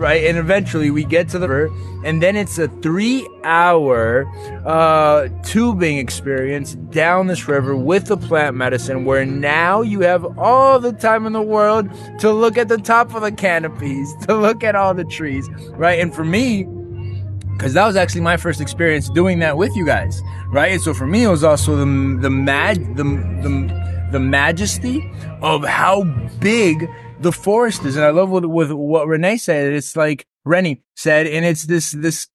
right? 0.02 0.26
And 0.26 0.36
eventually 0.36 0.90
we 0.90 1.06
get 1.06 1.30
to 1.30 1.40
the 1.40 1.48
river, 1.48 1.74
and 2.04 2.24
then 2.24 2.36
it's 2.36 2.58
a 2.58 2.68
three 2.68 3.28
hour 3.44 4.26
uh, 4.66 5.30
tubing 5.44 6.00
experience 6.00 6.74
down 6.74 7.28
this 7.28 7.48
river 7.48 7.76
with 7.76 8.08
the 8.08 8.18
plant 8.18 8.56
medicine, 8.56 9.06
where 9.06 9.26
now 9.26 9.82
you 9.82 10.02
have 10.02 10.40
all 10.40 10.80
the 10.80 10.92
time 10.92 11.28
in 11.28 11.34
the 11.34 11.42
world 11.42 11.88
to 12.20 12.32
look 12.32 12.58
at 12.58 12.68
the 12.68 12.80
top 12.80 13.14
of 13.14 13.22
the 13.22 13.32
canopies, 13.32 14.14
to 14.28 14.36
look 14.36 14.64
at 14.64 14.76
all 14.76 14.96
the 14.96 15.06
trees, 15.06 15.48
right? 15.74 16.00
And 16.00 16.14
for 16.14 16.26
me, 16.26 16.64
because 17.54 17.76
that 17.76 17.86
was 17.86 17.96
actually 17.96 18.22
my 18.22 18.38
first 18.38 18.60
experience 18.60 19.08
doing 19.08 19.38
that 19.40 19.56
with 19.56 19.76
you 19.76 19.86
guys, 19.86 20.20
right? 20.48 20.72
And 20.72 20.82
so 20.82 20.96
for 20.96 21.06
me, 21.06 21.26
it 21.26 21.30
was 21.30 21.44
also 21.44 21.76
the 21.76 21.86
the 22.20 22.30
mag 22.32 22.96
the 22.96 23.04
the, 23.04 23.91
the 24.12 24.20
majesty 24.20 25.10
of 25.42 25.64
how 25.64 26.04
big 26.40 26.90
the 27.20 27.32
forest 27.32 27.86
is, 27.86 27.96
and 27.96 28.06
I 28.06 28.10
love 28.10 28.30
what 28.30 28.46
with 28.46 28.72
what 28.72 29.08
Renee 29.08 29.38
said. 29.38 29.74
It's 29.74 29.96
like 29.96 30.26
Rennie 30.44 30.82
said, 30.96 31.28
and 31.28 31.46
it's 31.46 31.66
this 31.66 31.92
this 31.92 32.28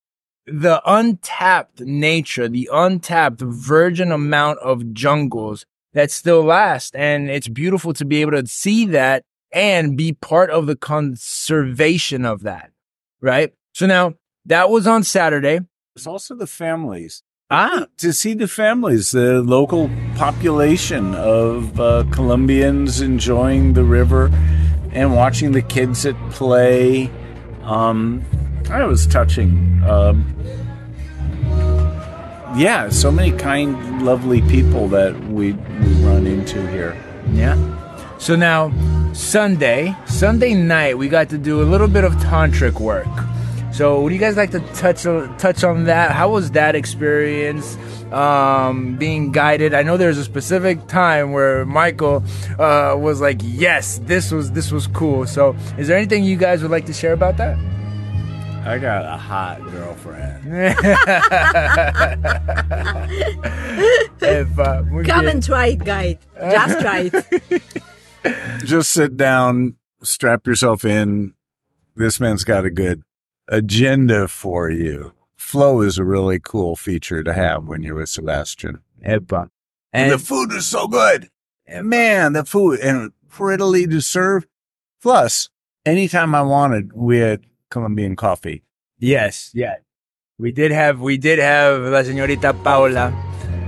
the 0.45 0.81
untapped 0.85 1.81
nature, 1.81 2.47
the 2.47 2.69
untapped 2.71 3.41
virgin 3.41 4.11
amount 4.11 4.59
of 4.59 4.93
jungles 4.93 5.65
that 5.93 6.09
still 6.11 6.43
last, 6.43 6.95
and 6.95 7.29
it's 7.29 7.47
beautiful 7.47 7.93
to 7.93 8.05
be 8.05 8.21
able 8.21 8.31
to 8.31 8.47
see 8.47 8.85
that 8.85 9.23
and 9.51 9.97
be 9.97 10.13
part 10.13 10.49
of 10.49 10.65
the 10.65 10.75
conservation 10.75 12.25
of 12.25 12.43
that, 12.43 12.71
right? 13.21 13.53
So 13.73 13.85
now 13.85 14.13
that 14.45 14.69
was 14.69 14.87
on 14.87 15.03
Saturday. 15.03 15.59
There's 15.95 16.07
also 16.07 16.35
the 16.35 16.47
families. 16.47 17.23
Ah, 17.49 17.85
to 17.95 18.11
see 18.11 18.33
the 18.33 18.47
families, 18.47 19.11
the 19.11 19.41
local 19.41 19.89
population 20.15 21.15
of 21.15 21.79
uh, 21.79 22.03
Colombians 22.11 22.99
enjoying 22.99 23.71
the 23.71 23.85
river 23.85 24.29
and 24.91 25.15
watching 25.15 25.53
the 25.53 25.61
kids 25.61 26.05
at 26.05 26.15
play. 26.29 27.09
Um, 27.63 28.21
it 28.65 28.85
was 28.85 29.07
touching. 29.07 29.81
Um, 29.87 30.25
yeah, 32.57 32.89
so 32.89 33.13
many 33.13 33.31
kind, 33.31 34.01
lovely 34.01 34.41
people 34.41 34.89
that 34.89 35.17
we 35.29 35.53
we 35.53 35.93
run 36.03 36.27
into 36.27 36.67
here. 36.69 37.01
yeah. 37.31 37.55
So 38.17 38.35
now 38.35 38.73
Sunday, 39.13 39.95
Sunday 40.05 40.53
night, 40.53 40.97
we 40.97 41.07
got 41.07 41.29
to 41.29 41.37
do 41.37 41.61
a 41.61 41.67
little 41.71 41.87
bit 41.87 42.03
of 42.03 42.11
tantric 42.15 42.81
work. 42.81 43.07
So, 43.77 44.01
would 44.01 44.11
you 44.11 44.17
guys 44.17 44.35
like 44.35 44.49
to 44.51 44.59
touch 44.73 45.03
touch 45.37 45.63
on 45.63 45.83
that? 45.83 46.11
How 46.11 46.31
was 46.31 46.49
that 46.51 46.73
experience? 46.73 47.77
Um, 48.11 48.95
being 48.95 49.31
guided. 49.31 49.75
I 49.75 49.83
know 49.83 49.97
there's 49.97 50.17
a 50.17 50.23
specific 50.23 50.87
time 50.87 51.31
where 51.31 51.63
Michael 51.63 52.23
uh, 52.57 52.95
was 52.97 53.21
like, 53.21 53.39
"Yes, 53.43 53.99
this 54.05 54.31
was 54.31 54.51
this 54.51 54.71
was 54.71 54.87
cool." 54.87 55.27
So, 55.27 55.55
is 55.77 55.87
there 55.87 55.95
anything 55.95 56.23
you 56.23 56.37
guys 56.37 56.63
would 56.63 56.71
like 56.71 56.87
to 56.87 56.93
share 56.93 57.13
about 57.13 57.37
that? 57.37 57.55
I 58.65 58.79
got 58.79 59.05
a 59.05 59.15
hot 59.15 59.61
girlfriend. 59.69 60.47
If, 64.19 64.59
uh, 64.59 64.81
Come 64.83 65.03
bien. 65.03 65.27
and 65.27 65.43
try 65.43 65.67
it, 65.67 65.85
guys. 65.85 66.17
Just 66.39 66.79
try 66.79 67.11
it. 67.13 67.63
Just 68.65 68.91
sit 68.91 69.15
down, 69.15 69.75
strap 70.01 70.47
yourself 70.47 70.83
in. 70.83 71.33
This 71.95 72.19
man's 72.19 72.43
got 72.43 72.65
a 72.65 72.71
good 72.71 73.03
agenda 73.47 74.27
for 74.27 74.69
you. 74.69 75.13
Flow 75.35 75.81
is 75.81 75.97
a 75.97 76.03
really 76.03 76.39
cool 76.39 76.75
feature 76.75 77.23
to 77.23 77.33
have 77.33 77.67
when 77.67 77.83
you're 77.83 77.95
with 77.95 78.09
Sebastian. 78.09 78.79
Epa. 79.05 79.49
And 79.93 80.11
the 80.11 80.19
food 80.19 80.51
is 80.51 80.65
so 80.65 80.87
good. 80.87 81.29
And 81.65 81.87
man, 81.87 82.33
the 82.33 82.43
food 82.43 82.79
and 82.79 83.11
prettily 83.29 83.87
to 83.87 84.01
serve. 84.01 84.47
Plus, 85.01 85.49
anytime 85.85 86.33
I 86.35 86.41
wanted, 86.41 86.93
we 86.93 87.19
had 87.19 87.45
Colombian 87.69 88.15
coffee. 88.15 88.63
Yes, 88.99 89.51
yeah. 89.53 89.75
We 90.39 90.51
did 90.51 90.71
have 90.71 90.99
we 90.99 91.17
did 91.17 91.39
have 91.39 91.81
La 91.81 92.01
Señorita 92.03 92.53
Paula 92.63 93.11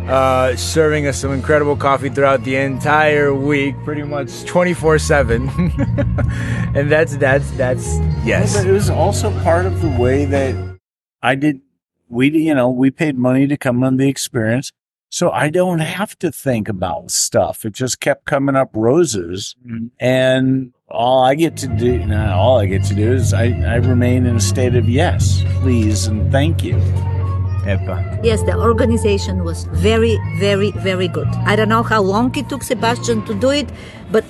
uh, 0.10 0.56
serving 0.56 1.08
us 1.08 1.18
some 1.20 1.32
incredible 1.32 1.76
coffee 1.76 2.10
throughout 2.10 2.44
the 2.44 2.56
entire 2.56 3.34
week, 3.34 3.76
pretty 3.84 4.04
much 4.04 4.44
twenty 4.46 4.74
four 4.74 4.98
seven. 5.00 5.50
And 6.76 6.92
that's 6.92 7.18
that's 7.18 7.50
that's 7.52 7.98
yes. 8.24 8.56
But 8.56 8.68
it 8.68 8.72
was 8.72 8.92
also 8.92 9.32
part 9.42 9.66
of 9.66 9.82
the 9.82 9.90
way 9.90 10.26
that 10.26 10.78
I 11.22 11.34
did. 11.34 11.62
We, 12.10 12.30
you 12.30 12.54
know, 12.54 12.70
we 12.70 12.92
paid 12.92 13.18
money 13.18 13.48
to 13.48 13.58
come 13.58 13.84
on 13.84 13.98
the 13.98 14.08
experience. 14.08 14.72
So 15.12 15.32
I 15.32 15.50
don't 15.50 15.80
have 15.80 16.18
to 16.20 16.32
think 16.32 16.70
about 16.70 17.10
stuff. 17.10 17.66
It 17.66 17.74
just 17.74 18.00
kept 18.00 18.26
coming 18.26 18.56
up 18.56 18.70
roses. 18.74 19.56
Mhm. 19.66 19.90
And 20.00 20.74
all 20.88 21.24
I 21.24 21.34
get 21.34 21.58
to 21.58 21.68
do, 21.68 22.06
not 22.06 22.30
all 22.30 22.60
I 22.60 22.68
get 22.68 22.84
to 22.86 22.94
do 22.96 23.14
is 23.14 23.34
I, 23.34 23.46
I 23.46 23.76
remain 23.78 24.28
in 24.28 24.36
a 24.36 24.40
state 24.40 24.76
of 24.76 24.88
yes, 24.88 25.44
please, 25.62 26.06
and 26.06 26.32
thank 26.32 26.64
you. 26.64 26.80
Epa. 27.70 28.20
Yes, 28.26 28.42
the 28.44 28.58
organization 28.58 29.44
was 29.44 29.66
very, 29.70 30.18
very, 30.40 30.72
very 30.72 31.08
good. 31.08 31.28
I 31.46 31.56
don't 31.56 31.70
know 31.70 31.84
how 31.84 32.02
long 32.02 32.36
it 32.36 32.50
took 32.50 32.64
Sebastian 32.64 33.24
to 33.26 33.34
do 33.36 33.52
it, 33.52 33.70
but 34.12 34.26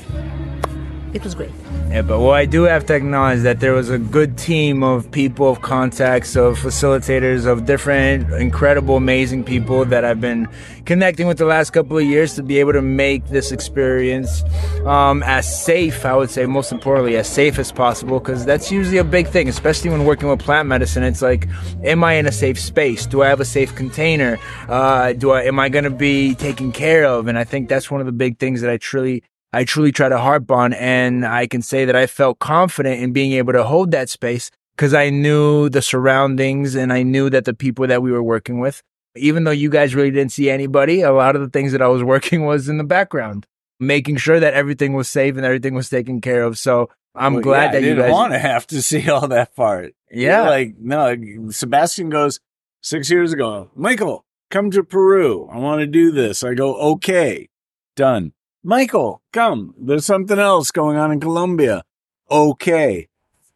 it 1.14 1.24
was 1.24 1.34
great. 1.36 1.56
Yeah, 1.90 2.04
but 2.04 2.20
well, 2.20 2.34
I 2.34 2.46
do 2.46 2.64
have 2.64 2.86
to 2.86 2.94
acknowledge 2.94 3.42
that 3.42 3.62
there 3.62 3.74
was 3.74 3.90
a 3.90 3.98
good 3.98 4.38
team 4.38 4.84
of 4.84 5.10
people, 5.10 5.50
of 5.50 5.64
contacts, 5.64 6.36
of 6.36 6.60
facilitators, 6.60 7.48
of 7.48 7.66
different 7.66 8.32
incredible, 8.34 8.96
amazing 8.96 9.44
people 9.44 9.86
that 9.86 10.06
I've 10.06 10.22
been 10.22 10.48
connecting 10.86 11.26
with 11.26 11.40
the 11.40 11.46
last 11.46 11.72
couple 11.72 11.98
of 11.98 12.04
years 12.04 12.36
to 12.36 12.44
be 12.44 12.60
able 12.60 12.74
to 12.74 12.84
make 12.84 13.26
this 13.30 13.52
experience 13.52 14.44
um, 14.86 15.24
as 15.24 15.66
safe, 15.66 16.06
I 16.06 16.16
would 16.16 16.30
say, 16.30 16.46
most 16.46 16.72
importantly, 16.72 17.18
as 17.18 17.28
safe 17.28 17.58
as 17.58 17.72
possible, 17.72 18.20
because 18.20 18.46
that's 18.46 18.72
usually 18.72 19.00
a 19.00 19.04
big 19.04 19.28
thing, 19.28 19.50
especially 19.50 19.90
when 19.90 20.06
working 20.06 20.30
with 20.30 20.42
plant 20.42 20.68
medicine. 20.68 21.02
It's 21.02 21.24
like, 21.24 21.48
am 21.84 22.04
I 22.04 22.14
in 22.14 22.28
a 22.28 22.32
safe 22.32 22.60
space? 22.60 23.08
Do 23.08 23.24
I 23.24 23.30
have 23.30 23.40
a 23.40 23.46
safe 23.46 23.76
container? 23.76 24.38
Uh, 24.68 25.14
do 25.14 25.32
I, 25.32 25.42
am 25.42 25.58
I 25.58 25.70
going 25.70 25.86
to 25.86 25.90
be 25.90 26.36
taken 26.36 26.72
care 26.72 27.06
of? 27.06 27.26
And 27.26 27.36
I 27.36 27.46
think 27.46 27.68
that's 27.68 27.90
one 27.90 28.00
of 28.00 28.06
the 28.06 28.14
big 28.14 28.38
things 28.38 28.62
that 28.62 28.70
I 28.70 28.78
truly 28.78 29.24
I 29.54 29.64
truly 29.64 29.92
try 29.92 30.10
to 30.10 30.18
harp 30.18 30.52
on. 30.52 30.74
And 30.74 31.26
I 31.26 31.48
can 31.48 31.62
say 31.62 31.86
that 31.86 31.96
I 31.96 32.06
felt 32.08 32.40
confident 32.40 33.02
in 33.02 33.14
being 33.14 33.34
able 33.34 33.54
to 33.54 33.64
hold 33.64 33.92
that 33.92 34.10
space 34.10 34.52
because 34.76 34.94
I 34.94 35.10
knew 35.10 35.70
the 35.70 35.82
surroundings 35.82 36.76
and 36.76 36.94
I 36.94 37.04
knew 37.04 37.30
that 37.30 37.46
the 37.46 37.54
people 37.54 37.88
that 37.88 38.02
we 38.02 38.12
were 38.12 38.24
working 38.24 38.60
with, 38.60 38.82
even 39.16 39.44
though 39.44 39.52
you 39.52 39.70
guys 39.70 39.96
really 39.96 40.12
didn't 40.12 40.32
see 40.32 40.50
anybody, 40.50 41.02
a 41.02 41.12
lot 41.12 41.36
of 41.36 41.42
the 41.42 41.50
things 41.50 41.72
that 41.72 41.82
I 41.82 41.88
was 41.88 42.04
working 42.14 42.46
was 42.46 42.70
in 42.70 42.78
the 42.78 42.84
background, 42.84 43.46
making 43.80 44.18
sure 44.18 44.40
that 44.40 44.54
everything 44.54 44.94
was 44.94 45.08
safe 45.08 45.36
and 45.36 45.46
everything 45.46 45.74
was 45.74 45.90
taken 45.90 46.22
care 46.22 46.44
of. 46.44 46.58
So 46.58 46.90
I'm 47.16 47.34
Well, 47.34 47.42
glad 47.44 47.64
yeah, 47.66 47.72
that 47.72 47.78
I 47.78 47.80
you 47.80 47.86
didn't 47.96 48.02
guys. 48.06 48.12
want 48.12 48.34
to 48.34 48.40
have 48.40 48.68
to 48.68 48.82
see 48.82 49.10
all 49.10 49.28
that 49.30 49.56
part. 49.56 49.94
Yeah. 50.12 50.48
Like, 50.48 50.76
no, 50.80 51.16
Sebastian 51.50 52.10
goes 52.10 52.40
six 52.82 53.10
years 53.10 53.34
ago, 53.34 53.72
Michael, 53.76 54.24
come 54.52 54.70
to 54.72 54.84
Peru. 54.84 55.50
I 55.52 55.58
want 55.58 55.82
to 55.82 55.88
do 55.88 56.12
this. 56.12 56.44
I 56.44 56.54
go, 56.54 56.76
okay, 56.94 57.50
done. 57.96 58.34
Michael, 58.64 59.22
come. 59.32 59.74
There's 59.78 60.06
something 60.06 60.38
else 60.38 60.72
going 60.72 60.98
on 60.98 61.12
in 61.12 61.20
Colombia. 61.20 61.84
Okay. 62.30 63.08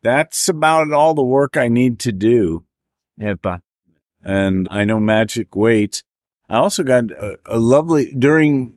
That's 0.02 0.50
about 0.50 0.92
all 0.92 1.14
the 1.14 1.24
work 1.24 1.58
I 1.58 1.68
need 1.68 2.00
to 2.00 2.12
do. 2.12 2.66
Epa. 3.20 3.62
And 4.24 4.68
I 4.72 4.86
know 4.86 5.00
Magic 5.00 5.56
Weight. 5.56 6.04
I 6.50 6.58
also 6.58 6.84
got 6.84 7.12
a, 7.12 7.38
a 7.46 7.60
lovely, 7.60 8.14
during 8.18 8.74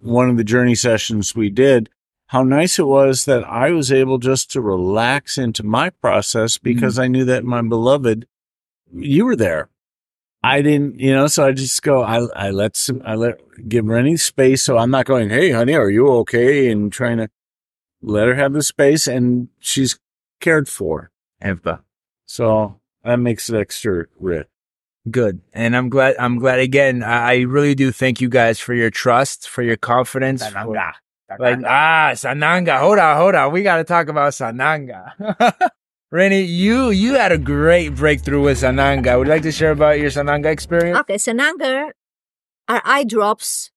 one 0.00 0.30
of 0.30 0.36
the 0.36 0.44
journey 0.44 0.74
sessions 0.74 1.34
we 1.34 1.50
did, 1.50 1.88
how 2.26 2.42
nice 2.42 2.78
it 2.78 2.86
was 2.86 3.24
that 3.24 3.44
I 3.44 3.70
was 3.72 3.90
able 3.90 4.18
just 4.18 4.50
to 4.52 4.60
relax 4.60 5.36
into 5.36 5.64
my 5.64 5.90
process 5.90 6.58
because 6.58 6.94
mm-hmm. 6.94 7.02
I 7.02 7.08
knew 7.08 7.24
that 7.24 7.44
my 7.44 7.62
beloved, 7.62 8.26
you 8.92 9.24
were 9.24 9.36
there. 9.36 9.68
I 10.42 10.62
didn't, 10.62 10.98
you 11.00 11.12
know, 11.12 11.26
so 11.26 11.44
I 11.46 11.52
just 11.52 11.82
go, 11.82 12.02
I, 12.02 12.20
I 12.34 12.50
let 12.50 12.74
some, 12.76 13.02
I 13.04 13.14
let, 13.14 13.40
give 13.68 13.86
her 13.86 13.96
any 13.96 14.16
space. 14.16 14.62
So 14.62 14.78
I'm 14.78 14.90
not 14.90 15.04
going, 15.06 15.28
Hey, 15.28 15.50
honey, 15.50 15.74
are 15.74 15.90
you 15.90 16.08
okay? 16.20 16.70
And 16.70 16.90
trying 16.92 17.18
to 17.18 17.28
let 18.02 18.26
her 18.28 18.34
have 18.34 18.52
the 18.54 18.62
space 18.62 19.06
and 19.06 19.48
she's 19.58 19.98
cared 20.40 20.68
for. 20.68 21.10
Epa. 21.42 21.80
So 22.26 22.80
that 23.04 23.16
makes 23.16 23.50
it 23.50 23.56
extra 23.56 24.06
rich. 24.18 24.46
Good. 25.10 25.40
And 25.52 25.76
I'm 25.76 25.88
glad, 25.88 26.16
I'm 26.18 26.38
glad 26.38 26.58
again. 26.58 27.02
I, 27.02 27.32
I 27.32 27.36
really 27.40 27.74
do 27.74 27.90
thank 27.92 28.20
you 28.20 28.28
guys 28.28 28.58
for 28.60 28.74
your 28.74 28.90
trust, 28.90 29.48
for 29.48 29.62
your 29.62 29.76
confidence. 29.76 30.42
for- 30.66 30.74
Like, 31.38 31.58
ah, 31.66 32.10
Sananga. 32.14 32.80
Hold 32.80 32.98
on, 32.98 33.16
hold 33.16 33.34
on. 33.34 33.52
We 33.52 33.62
got 33.62 33.76
to 33.76 33.84
talk 33.84 34.08
about 34.08 34.32
Sananga. 34.32 35.12
Rennie, 36.12 36.42
you, 36.42 36.90
you 36.90 37.14
had 37.14 37.30
a 37.30 37.38
great 37.38 37.94
breakthrough 37.94 38.42
with 38.42 38.58
Sananga. 38.58 39.16
Would 39.16 39.28
you 39.28 39.32
like 39.32 39.42
to 39.42 39.52
share 39.52 39.70
about 39.70 40.00
your 40.00 40.10
Sananga 40.10 40.46
experience? 40.46 40.98
Okay, 41.00 41.14
Sananga 41.14 41.92
are 42.68 42.82
eye 42.84 43.04
drops 43.04 43.70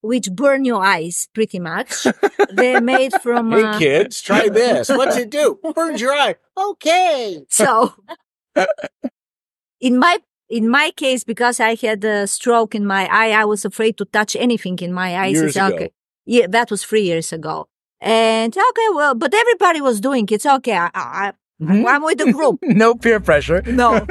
which 0.00 0.30
burn 0.32 0.64
your 0.64 0.82
eyes 0.84 1.28
pretty 1.34 1.58
much. 1.58 2.06
They're 2.50 2.80
made 2.80 3.12
from. 3.22 3.52
Hey 3.52 3.62
uh, 3.64 3.78
kids, 3.78 4.22
try 4.22 4.48
this. 4.48 4.88
What's 4.88 5.16
it 5.16 5.30
do? 5.30 5.58
Burns 5.74 6.00
your 6.00 6.12
eye. 6.12 6.36
Okay. 6.56 7.44
So, 7.48 7.94
in 9.80 9.98
my 9.98 10.18
in 10.48 10.68
my 10.68 10.90
case, 10.96 11.24
because 11.24 11.60
I 11.60 11.74
had 11.74 12.04
a 12.04 12.26
stroke 12.26 12.74
in 12.74 12.86
my 12.86 13.08
eye, 13.10 13.32
I 13.32 13.44
was 13.44 13.64
afraid 13.64 13.96
to 13.98 14.04
touch 14.04 14.36
anything 14.36 14.78
in 14.78 14.92
my 14.92 15.18
eyes. 15.18 15.34
Years 15.34 15.56
It's 15.56 15.56
ago. 15.56 15.74
okay. 15.74 15.90
Yeah, 16.24 16.46
that 16.48 16.70
was 16.70 16.84
three 16.84 17.02
years 17.02 17.32
ago. 17.32 17.68
And 18.00 18.56
okay, 18.56 18.88
well, 18.94 19.14
but 19.14 19.34
everybody 19.34 19.80
was 19.80 20.00
doing 20.00 20.24
it. 20.24 20.32
It's 20.32 20.46
okay. 20.46 20.76
I, 20.76 20.90
I, 20.94 21.32
Mm-hmm. 21.60 21.86
I'm 21.86 22.02
with 22.02 22.18
the 22.18 22.32
group. 22.32 22.58
no 22.62 22.94
peer 22.94 23.20
pressure. 23.20 23.62
No. 23.66 24.06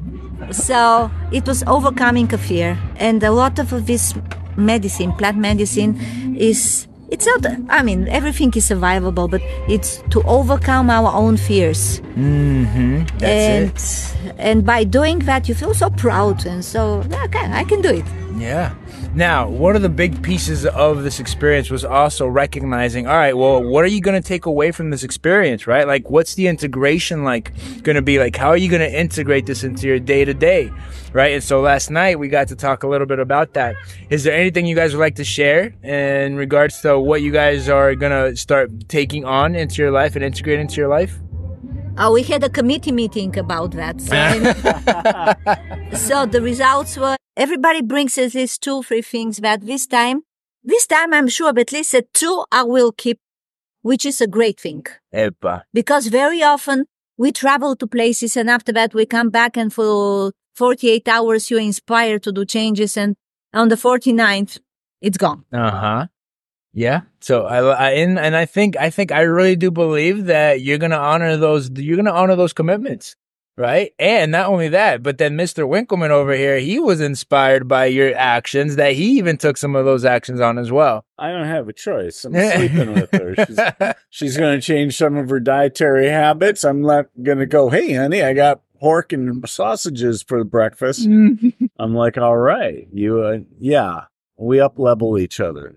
so 0.50 1.10
it 1.32 1.46
was 1.46 1.62
overcoming 1.66 2.32
a 2.32 2.38
fear, 2.38 2.78
and 2.96 3.22
a 3.22 3.30
lot 3.30 3.58
of 3.58 3.86
this 3.86 4.14
medicine, 4.56 5.12
plant 5.12 5.36
medicine, 5.36 6.36
is 6.36 6.86
it's 7.14 7.26
not. 7.26 7.46
I 7.68 7.82
mean, 7.82 8.08
everything 8.08 8.52
is 8.54 8.68
survivable, 8.68 9.30
but 9.30 9.40
it's 9.74 10.02
to 10.10 10.22
overcome 10.38 10.90
our 10.90 11.10
own 11.14 11.36
fears. 11.36 12.00
Mm-hmm. 12.16 13.06
and 13.24 13.70
That's 13.70 14.14
and 14.38 14.66
by 14.66 14.84
doing 14.84 15.20
that, 15.30 15.48
you 15.48 15.54
feel 15.54 15.74
so 15.74 15.90
proud, 15.90 16.44
and 16.46 16.64
so 16.64 17.04
okay, 17.26 17.46
I 17.62 17.64
can 17.64 17.80
do 17.80 17.90
it. 17.90 17.94
it. 17.94 18.40
Yeah. 18.40 18.74
Now, 19.14 19.48
one 19.48 19.76
of 19.76 19.82
the 19.82 19.88
big 19.88 20.22
pieces 20.24 20.66
of 20.66 21.04
this 21.04 21.20
experience 21.20 21.70
was 21.70 21.84
also 21.84 22.26
recognizing, 22.26 23.06
all 23.06 23.14
right, 23.14 23.36
well, 23.36 23.62
what 23.62 23.84
are 23.84 23.88
you 23.88 24.00
going 24.00 24.20
to 24.20 24.26
take 24.26 24.46
away 24.46 24.72
from 24.72 24.90
this 24.90 25.04
experience, 25.04 25.68
right? 25.68 25.86
Like, 25.86 26.10
what's 26.10 26.34
the 26.34 26.48
integration 26.48 27.22
like 27.22 27.52
going 27.84 27.94
to 27.94 28.02
be? 28.02 28.18
Like, 28.18 28.34
how 28.34 28.48
are 28.48 28.56
you 28.56 28.68
going 28.68 28.82
to 28.82 29.00
integrate 29.00 29.46
this 29.46 29.62
into 29.62 29.86
your 29.86 30.00
day 30.00 30.24
to 30.24 30.34
day, 30.34 30.72
right? 31.14 31.32
And 31.32 31.42
so 31.42 31.60
last 31.60 31.90
night 31.90 32.18
we 32.18 32.28
got 32.28 32.48
to 32.48 32.56
talk 32.56 32.82
a 32.82 32.88
little 32.88 33.06
bit 33.06 33.20
about 33.20 33.54
that. 33.54 33.76
Is 34.10 34.24
there 34.24 34.34
anything 34.34 34.66
you 34.66 34.76
guys 34.76 34.92
would 34.92 35.00
like 35.00 35.14
to 35.14 35.24
share 35.24 35.72
in 35.82 36.36
regards 36.36 36.82
to 36.82 36.98
what 36.98 37.22
you 37.22 37.32
guys 37.32 37.68
are 37.70 37.94
going 37.94 38.12
to 38.12 38.36
start 38.36 38.88
taking 38.88 39.24
on 39.24 39.54
into 39.54 39.80
your 39.80 39.92
life 39.92 40.14
and 40.16 40.24
integrate 40.24 40.60
into 40.60 40.76
your 40.76 40.88
life? 40.88 41.18
Uh, 41.96 42.10
we 42.12 42.24
had 42.24 42.42
a 42.42 42.50
committee 42.50 42.90
meeting 42.90 43.38
about 43.38 43.70
that. 43.70 44.00
So, 44.00 44.16
so 45.96 46.26
the 46.26 46.42
results 46.42 46.96
were 46.96 47.16
everybody 47.36 47.82
brings 47.82 48.18
at 48.18 48.34
least 48.34 48.62
two, 48.62 48.82
three 48.82 49.02
things 49.02 49.36
that 49.38 49.64
this 49.64 49.86
time, 49.86 50.22
this 50.64 50.88
time 50.88 51.14
I'm 51.14 51.28
sure 51.28 51.56
at 51.56 51.70
least 51.70 51.94
at 51.94 52.12
two 52.12 52.44
I 52.50 52.64
will 52.64 52.90
keep, 52.90 53.20
which 53.82 54.04
is 54.04 54.20
a 54.20 54.26
great 54.26 54.58
thing. 54.58 54.84
Epa. 55.14 55.62
Because 55.72 56.08
very 56.08 56.42
often 56.42 56.86
we 57.16 57.30
travel 57.30 57.76
to 57.76 57.86
places 57.86 58.36
and 58.36 58.50
after 58.50 58.72
that 58.72 58.92
we 58.92 59.06
come 59.06 59.30
back 59.30 59.56
and 59.56 59.72
for 59.72 60.32
48 60.54 61.08
hours 61.08 61.50
you're 61.50 61.60
inspired 61.60 62.22
to 62.22 62.32
do 62.32 62.44
changes 62.44 62.96
and 62.96 63.16
on 63.52 63.68
the 63.68 63.76
49th 63.76 64.58
it's 65.00 65.18
gone. 65.18 65.44
Uh 65.52 65.70
huh. 65.70 66.06
Yeah. 66.72 67.02
So 67.20 67.44
I, 67.44 67.60
I 67.60 67.90
and, 67.90 68.18
and 68.18 68.34
I 68.34 68.46
think 68.46 68.76
I 68.76 68.90
think 68.90 69.12
I 69.12 69.20
really 69.20 69.54
do 69.54 69.70
believe 69.70 70.26
that 70.26 70.60
you're 70.60 70.78
gonna 70.78 70.96
honor 70.96 71.36
those. 71.36 71.70
You're 71.70 71.96
gonna 71.96 72.10
honor 72.10 72.34
those 72.34 72.52
commitments, 72.52 73.14
right? 73.56 73.92
And 73.98 74.32
not 74.32 74.46
only 74.48 74.68
that, 74.70 75.02
but 75.02 75.18
then 75.18 75.36
Mr. 75.36 75.68
Winkleman 75.68 76.10
over 76.10 76.34
here, 76.34 76.58
he 76.58 76.80
was 76.80 77.00
inspired 77.00 77.68
by 77.68 77.86
your 77.86 78.12
actions. 78.16 78.74
That 78.74 78.94
he 78.94 79.18
even 79.18 79.36
took 79.36 79.56
some 79.56 79.76
of 79.76 79.84
those 79.84 80.04
actions 80.04 80.40
on 80.40 80.58
as 80.58 80.72
well. 80.72 81.04
I 81.16 81.30
don't 81.30 81.46
have 81.46 81.68
a 81.68 81.72
choice. 81.72 82.24
I'm 82.24 82.32
sleeping 82.56 82.94
with 82.94 83.10
her. 83.12 83.36
She's, 83.46 83.60
she's 84.10 84.36
going 84.36 84.58
to 84.58 84.66
change 84.66 84.96
some 84.96 85.16
of 85.16 85.30
her 85.30 85.38
dietary 85.38 86.08
habits. 86.08 86.64
I'm 86.64 86.82
not 86.82 87.06
going 87.22 87.38
to 87.38 87.46
go, 87.46 87.70
hey, 87.70 87.92
honey, 87.92 88.20
I 88.20 88.32
got 88.32 88.62
pork 88.80 89.12
and 89.12 89.48
sausages 89.48 90.22
for 90.22 90.42
breakfast. 90.44 91.06
I'm 91.78 91.94
like, 91.94 92.18
all 92.18 92.36
right, 92.36 92.86
you, 92.92 93.22
uh, 93.22 93.38
yeah, 93.58 94.04
we 94.36 94.60
up 94.60 94.78
level 94.78 95.18
each 95.18 95.40
other. 95.40 95.76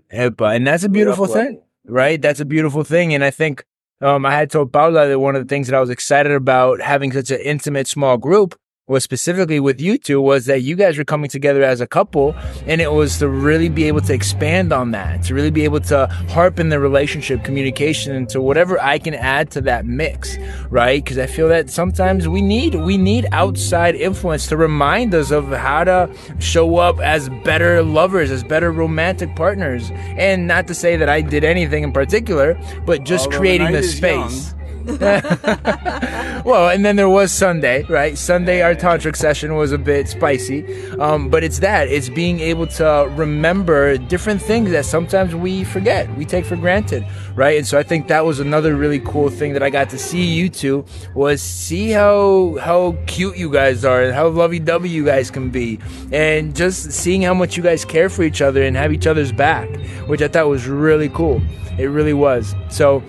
And 0.56 0.66
that's 0.66 0.84
a 0.84 0.88
beautiful 0.88 1.26
thing, 1.44 1.62
right? 1.86 2.20
That's 2.20 2.40
a 2.40 2.44
beautiful 2.44 2.84
thing. 2.84 3.14
And 3.14 3.24
I 3.24 3.30
think 3.30 3.64
um, 4.00 4.24
I 4.26 4.32
had 4.32 4.50
told 4.50 4.72
Paula 4.72 5.08
that 5.08 5.18
one 5.18 5.36
of 5.36 5.42
the 5.42 5.48
things 5.48 5.68
that 5.68 5.76
I 5.76 5.80
was 5.80 5.90
excited 5.90 6.32
about 6.32 6.80
having 6.80 7.12
such 7.12 7.30
an 7.30 7.40
intimate 7.40 7.86
small 7.88 8.16
group 8.16 8.58
was 8.88 9.04
specifically 9.04 9.60
with 9.60 9.80
you 9.80 9.98
two 9.98 10.20
was 10.20 10.46
that 10.46 10.62
you 10.62 10.74
guys 10.74 10.98
were 10.98 11.04
coming 11.04 11.28
together 11.28 11.62
as 11.62 11.80
a 11.80 11.86
couple 11.86 12.34
and 12.66 12.80
it 12.80 12.92
was 12.92 13.18
to 13.18 13.28
really 13.28 13.68
be 13.68 13.84
able 13.84 14.00
to 14.00 14.12
expand 14.12 14.72
on 14.72 14.90
that 14.90 15.22
to 15.22 15.34
really 15.34 15.50
be 15.50 15.62
able 15.62 15.80
to 15.80 16.06
harpen 16.30 16.70
the 16.70 16.80
relationship 16.80 17.44
communication 17.44 18.16
into 18.16 18.40
whatever 18.40 18.80
i 18.80 18.98
can 18.98 19.14
add 19.14 19.50
to 19.50 19.60
that 19.60 19.84
mix 19.86 20.38
right? 20.70 21.04
Because 21.04 21.18
i 21.18 21.26
feel 21.26 21.48
that 21.48 21.70
sometimes 21.70 22.28
we 22.28 22.40
need 22.40 22.74
we 22.74 22.96
need 22.96 23.26
outside 23.32 23.94
influence 23.94 24.46
to 24.48 24.56
remind 24.56 25.14
us 25.14 25.30
of 25.30 25.48
how 25.48 25.84
to 25.84 26.10
show 26.38 26.76
up 26.76 26.98
as 27.00 27.28
better 27.44 27.82
lovers 27.82 28.30
as 28.30 28.42
better 28.42 28.72
romantic 28.72 29.34
partners. 29.36 29.90
And 29.92 30.46
not 30.46 30.66
to 30.68 30.74
say 30.74 30.96
that 30.96 31.08
i 31.08 31.20
did 31.20 31.44
anything 31.44 31.84
in 31.84 31.92
particular 31.92 32.58
but 32.86 33.04
just 33.04 33.26
Although 33.26 33.38
creating 33.38 33.72
the 33.72 33.78
is 33.78 33.96
space 33.96 34.54
well, 36.46 36.70
and 36.70 36.82
then 36.82 36.96
there 36.96 37.10
was 37.10 37.30
Sunday, 37.30 37.82
right? 37.90 38.16
Sunday, 38.16 38.62
our 38.62 38.74
tantric 38.74 39.16
session 39.16 39.54
was 39.54 39.70
a 39.70 39.76
bit 39.76 40.08
spicy, 40.08 40.64
um, 40.92 41.28
but 41.28 41.44
it's 41.44 41.58
that 41.58 41.88
it's 41.88 42.08
being 42.08 42.40
able 42.40 42.66
to 42.66 43.06
remember 43.14 43.98
different 43.98 44.40
things 44.40 44.70
that 44.70 44.86
sometimes 44.86 45.34
we 45.34 45.62
forget, 45.62 46.08
we 46.16 46.24
take 46.24 46.46
for 46.46 46.56
granted, 46.56 47.04
right? 47.34 47.58
And 47.58 47.66
so 47.66 47.78
I 47.78 47.82
think 47.82 48.08
that 48.08 48.24
was 48.24 48.40
another 48.40 48.76
really 48.76 49.00
cool 49.00 49.28
thing 49.28 49.52
that 49.52 49.62
I 49.62 49.68
got 49.68 49.90
to 49.90 49.98
see 49.98 50.24
you 50.24 50.48
two 50.48 50.86
was 51.14 51.42
see 51.42 51.90
how 51.90 52.56
how 52.62 52.96
cute 53.06 53.36
you 53.36 53.52
guys 53.52 53.84
are 53.84 54.02
and 54.02 54.14
how 54.14 54.28
lovey-dovey 54.28 54.88
you 54.88 55.04
guys 55.04 55.30
can 55.30 55.50
be, 55.50 55.78
and 56.12 56.56
just 56.56 56.92
seeing 56.92 57.20
how 57.20 57.34
much 57.34 57.58
you 57.58 57.62
guys 57.62 57.84
care 57.84 58.08
for 58.08 58.22
each 58.22 58.40
other 58.40 58.62
and 58.62 58.74
have 58.74 58.90
each 58.90 59.06
other's 59.06 59.32
back, 59.32 59.68
which 60.06 60.22
I 60.22 60.28
thought 60.28 60.48
was 60.48 60.66
really 60.66 61.10
cool. 61.10 61.42
It 61.78 61.90
really 61.90 62.14
was. 62.14 62.54
So. 62.70 63.02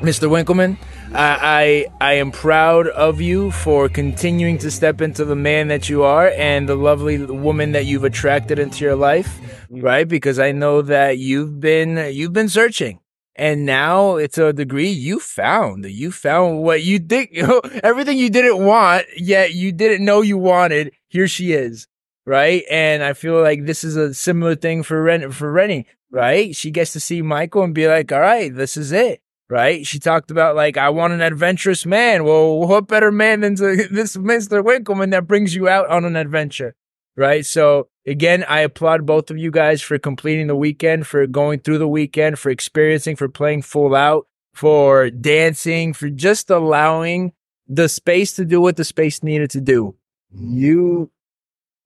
Mr. 0.00 0.30
Winkleman, 0.30 0.78
I, 1.12 1.86
I 2.00 2.10
I 2.10 2.12
am 2.14 2.30
proud 2.30 2.86
of 2.86 3.20
you 3.20 3.50
for 3.50 3.88
continuing 3.88 4.58
to 4.58 4.70
step 4.70 5.00
into 5.00 5.24
the 5.24 5.34
man 5.34 5.66
that 5.68 5.88
you 5.88 6.04
are 6.04 6.28
and 6.28 6.68
the 6.68 6.76
lovely 6.76 7.18
woman 7.18 7.72
that 7.72 7.84
you've 7.84 8.04
attracted 8.04 8.60
into 8.60 8.84
your 8.84 8.94
life, 8.94 9.40
mm. 9.68 9.82
right? 9.82 10.06
Because 10.06 10.38
I 10.38 10.52
know 10.52 10.82
that 10.82 11.18
you've 11.18 11.58
been 11.58 11.96
you've 12.14 12.32
been 12.32 12.48
searching. 12.48 13.00
And 13.34 13.64
now 13.64 14.16
it's 14.16 14.38
a 14.38 14.52
degree 14.52 14.90
you 14.90 15.18
found. 15.18 15.84
You 15.86 16.12
found 16.12 16.62
what 16.62 16.82
you 16.82 16.98
think, 16.98 17.34
everything 17.82 18.18
you 18.18 18.28
didn't 18.28 18.64
want, 18.64 19.06
yet 19.16 19.54
you 19.54 19.72
didn't 19.72 20.04
know 20.04 20.20
you 20.20 20.36
wanted. 20.36 20.92
Here 21.08 21.26
she 21.26 21.52
is, 21.52 21.88
right? 22.26 22.62
And 22.70 23.02
I 23.02 23.14
feel 23.14 23.40
like 23.40 23.64
this 23.64 23.82
is 23.82 23.96
a 23.96 24.14
similar 24.14 24.56
thing 24.56 24.82
for 24.82 25.02
Ren, 25.02 25.30
for 25.30 25.50
Rennie, 25.50 25.86
right? 26.10 26.54
She 26.54 26.70
gets 26.70 26.92
to 26.92 27.00
see 27.00 27.22
Michael 27.22 27.62
and 27.62 27.74
be 27.74 27.88
like, 27.88 28.12
all 28.12 28.20
right, 28.20 28.54
this 28.54 28.76
is 28.76 28.92
it 28.92 29.22
right? 29.50 29.84
She 29.84 29.98
talked 29.98 30.30
about 30.30 30.54
like, 30.56 30.76
I 30.76 30.88
want 30.88 31.12
an 31.12 31.20
adventurous 31.20 31.84
man. 31.84 32.24
Well, 32.24 32.60
what 32.60 32.86
better 32.86 33.10
man 33.10 33.40
than 33.40 33.54
this 33.56 34.16
Mr. 34.16 34.64
Winkleman 34.64 35.10
that 35.10 35.26
brings 35.26 35.54
you 35.54 35.68
out 35.68 35.88
on 35.88 36.04
an 36.04 36.16
adventure, 36.16 36.76
right? 37.16 37.44
So 37.44 37.88
again, 38.06 38.44
I 38.48 38.60
applaud 38.60 39.04
both 39.04 39.30
of 39.30 39.36
you 39.36 39.50
guys 39.50 39.82
for 39.82 39.98
completing 39.98 40.46
the 40.46 40.56
weekend, 40.56 41.06
for 41.06 41.26
going 41.26 41.60
through 41.60 41.78
the 41.78 41.88
weekend, 41.88 42.38
for 42.38 42.50
experiencing, 42.50 43.16
for 43.16 43.28
playing 43.28 43.62
full 43.62 43.94
out, 43.94 44.26
for 44.54 45.10
dancing, 45.10 45.92
for 45.92 46.08
just 46.08 46.48
allowing 46.48 47.32
the 47.66 47.88
space 47.88 48.34
to 48.34 48.44
do 48.44 48.60
what 48.60 48.76
the 48.76 48.84
space 48.84 49.22
needed 49.22 49.50
to 49.50 49.60
do. 49.60 49.96
You 50.32 51.10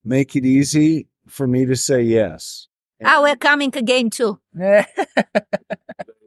make 0.05 0.37
it 0.37 0.45
easy 0.45 1.09
for 1.27 1.47
me 1.47 1.65
to 1.65 1.77
say 1.77 2.03
yes. 2.03 2.69
Ah, 3.03 3.21
we're 3.23 3.37
coming 3.37 3.75
again 3.75 4.11
too. 4.11 4.39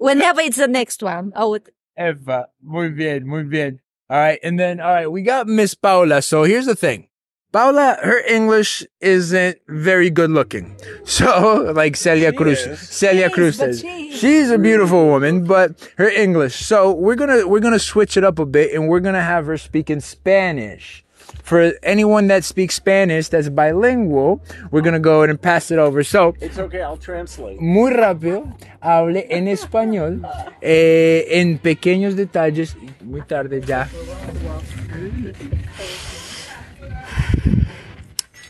Whenever 0.08 0.42
it's 0.42 0.58
the 0.58 0.68
next 0.68 1.04
one. 1.04 1.32
Oh, 1.36 1.54
it- 1.56 1.70
Eva, 2.00 2.48
muy 2.64 2.90
bien, 2.90 3.26
muy 3.28 3.44
bien. 3.44 3.80
All 4.10 4.18
right, 4.20 4.40
and 4.44 4.58
then 4.60 4.80
all 4.80 4.94
right, 4.94 5.12
we 5.12 5.22
got 5.22 5.48
Miss 5.48 5.74
Paula. 5.76 6.22
So 6.22 6.44
here's 6.44 6.66
the 6.66 6.76
thing, 6.76 7.08
Paula, 7.52 7.98
her 8.04 8.20
English 8.28 8.86
isn't 9.02 9.58
very 9.68 10.10
good 10.10 10.30
looking. 10.32 10.76
So, 11.08 11.72
like 11.76 11.96
Celia 11.96 12.32
Cruz, 12.34 12.60
Celia 12.80 13.30
She 13.30 13.34
Cruz 13.34 13.58
but 13.58 13.66
says, 13.76 13.82
she- 13.82 14.12
she's 14.12 14.50
a 14.52 14.58
beautiful 14.58 15.06
woman, 15.08 15.46
but 15.46 15.90
her 15.98 16.10
English. 16.10 16.56
So 16.66 16.92
we're 16.94 17.16
gonna 17.16 17.48
we're 17.48 17.62
gonna 17.68 17.80
switch 17.80 18.16
it 18.18 18.24
up 18.24 18.40
a 18.40 18.46
bit, 18.46 18.74
and 18.74 18.88
we're 18.90 19.00
gonna 19.02 19.24
have 19.24 19.46
her 19.48 19.58
speak 19.58 19.90
in 19.90 20.02
Spanish. 20.02 21.04
For 21.44 21.74
anyone 21.84 22.28
that 22.28 22.44
speaks 22.44 22.76
Spanish 22.76 23.30
that's 23.30 23.50
bilingual, 23.50 24.42
we're 24.72 24.82
gonna 24.82 25.00
go 25.00 25.20
ahead 25.20 25.30
and 25.30 25.42
pass 25.42 25.72
it 25.72 25.78
over. 25.80 26.04
So 26.04 26.34
It's 26.42 26.58
okay. 26.58 26.82
I'll 26.82 26.98
translate. 26.98 27.60
muy 27.62 27.92
rápido, 27.92 28.44
hable 28.82 29.26
en 29.30 29.48
español, 29.48 30.22
eh, 30.62 31.26
en 31.30 31.58
pequeños 31.60 32.16
detalles. 32.16 32.76
Muy 33.02 33.22
tarde 33.22 33.62
ya. 33.62 33.88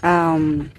Am, 0.02 0.70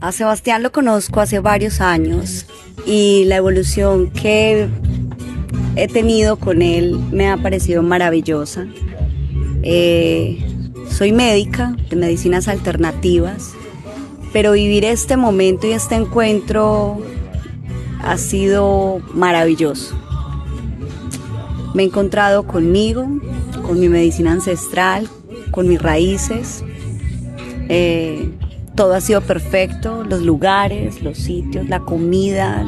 a 0.00 0.12
Sebastián 0.12 0.62
lo 0.62 0.72
conozco 0.72 1.20
hace 1.20 1.38
varios 1.40 1.80
años 1.80 2.46
y 2.86 3.24
la 3.26 3.36
evolución 3.36 4.10
que 4.10 4.68
he 5.76 5.88
tenido 5.88 6.36
con 6.36 6.62
él 6.62 6.98
me 7.12 7.28
ha 7.30 7.36
parecido 7.36 7.82
maravillosa. 7.82 8.66
Eh, 9.62 10.44
soy 10.90 11.12
médica 11.12 11.76
de 11.88 11.96
medicinas 11.96 12.48
alternativas, 12.48 13.54
pero 14.32 14.52
vivir 14.52 14.84
este 14.84 15.16
momento 15.16 15.66
y 15.66 15.72
este 15.72 15.94
encuentro 15.94 17.00
ha 18.02 18.18
sido 18.18 19.00
maravilloso. 19.14 19.94
Me 21.74 21.84
he 21.84 21.86
encontrado 21.86 22.46
conmigo, 22.46 23.06
con 23.66 23.80
mi 23.80 23.88
medicina 23.88 24.32
ancestral, 24.32 25.08
con 25.50 25.68
mis 25.68 25.80
raíces. 25.80 26.64
Eh, 27.68 28.30
todo 28.74 28.94
ha 28.94 29.00
sido 29.00 29.20
perfecto, 29.20 30.04
los 30.04 30.22
lugares, 30.22 31.02
los 31.02 31.18
sitios, 31.18 31.68
la 31.68 31.80
comida, 31.80 32.66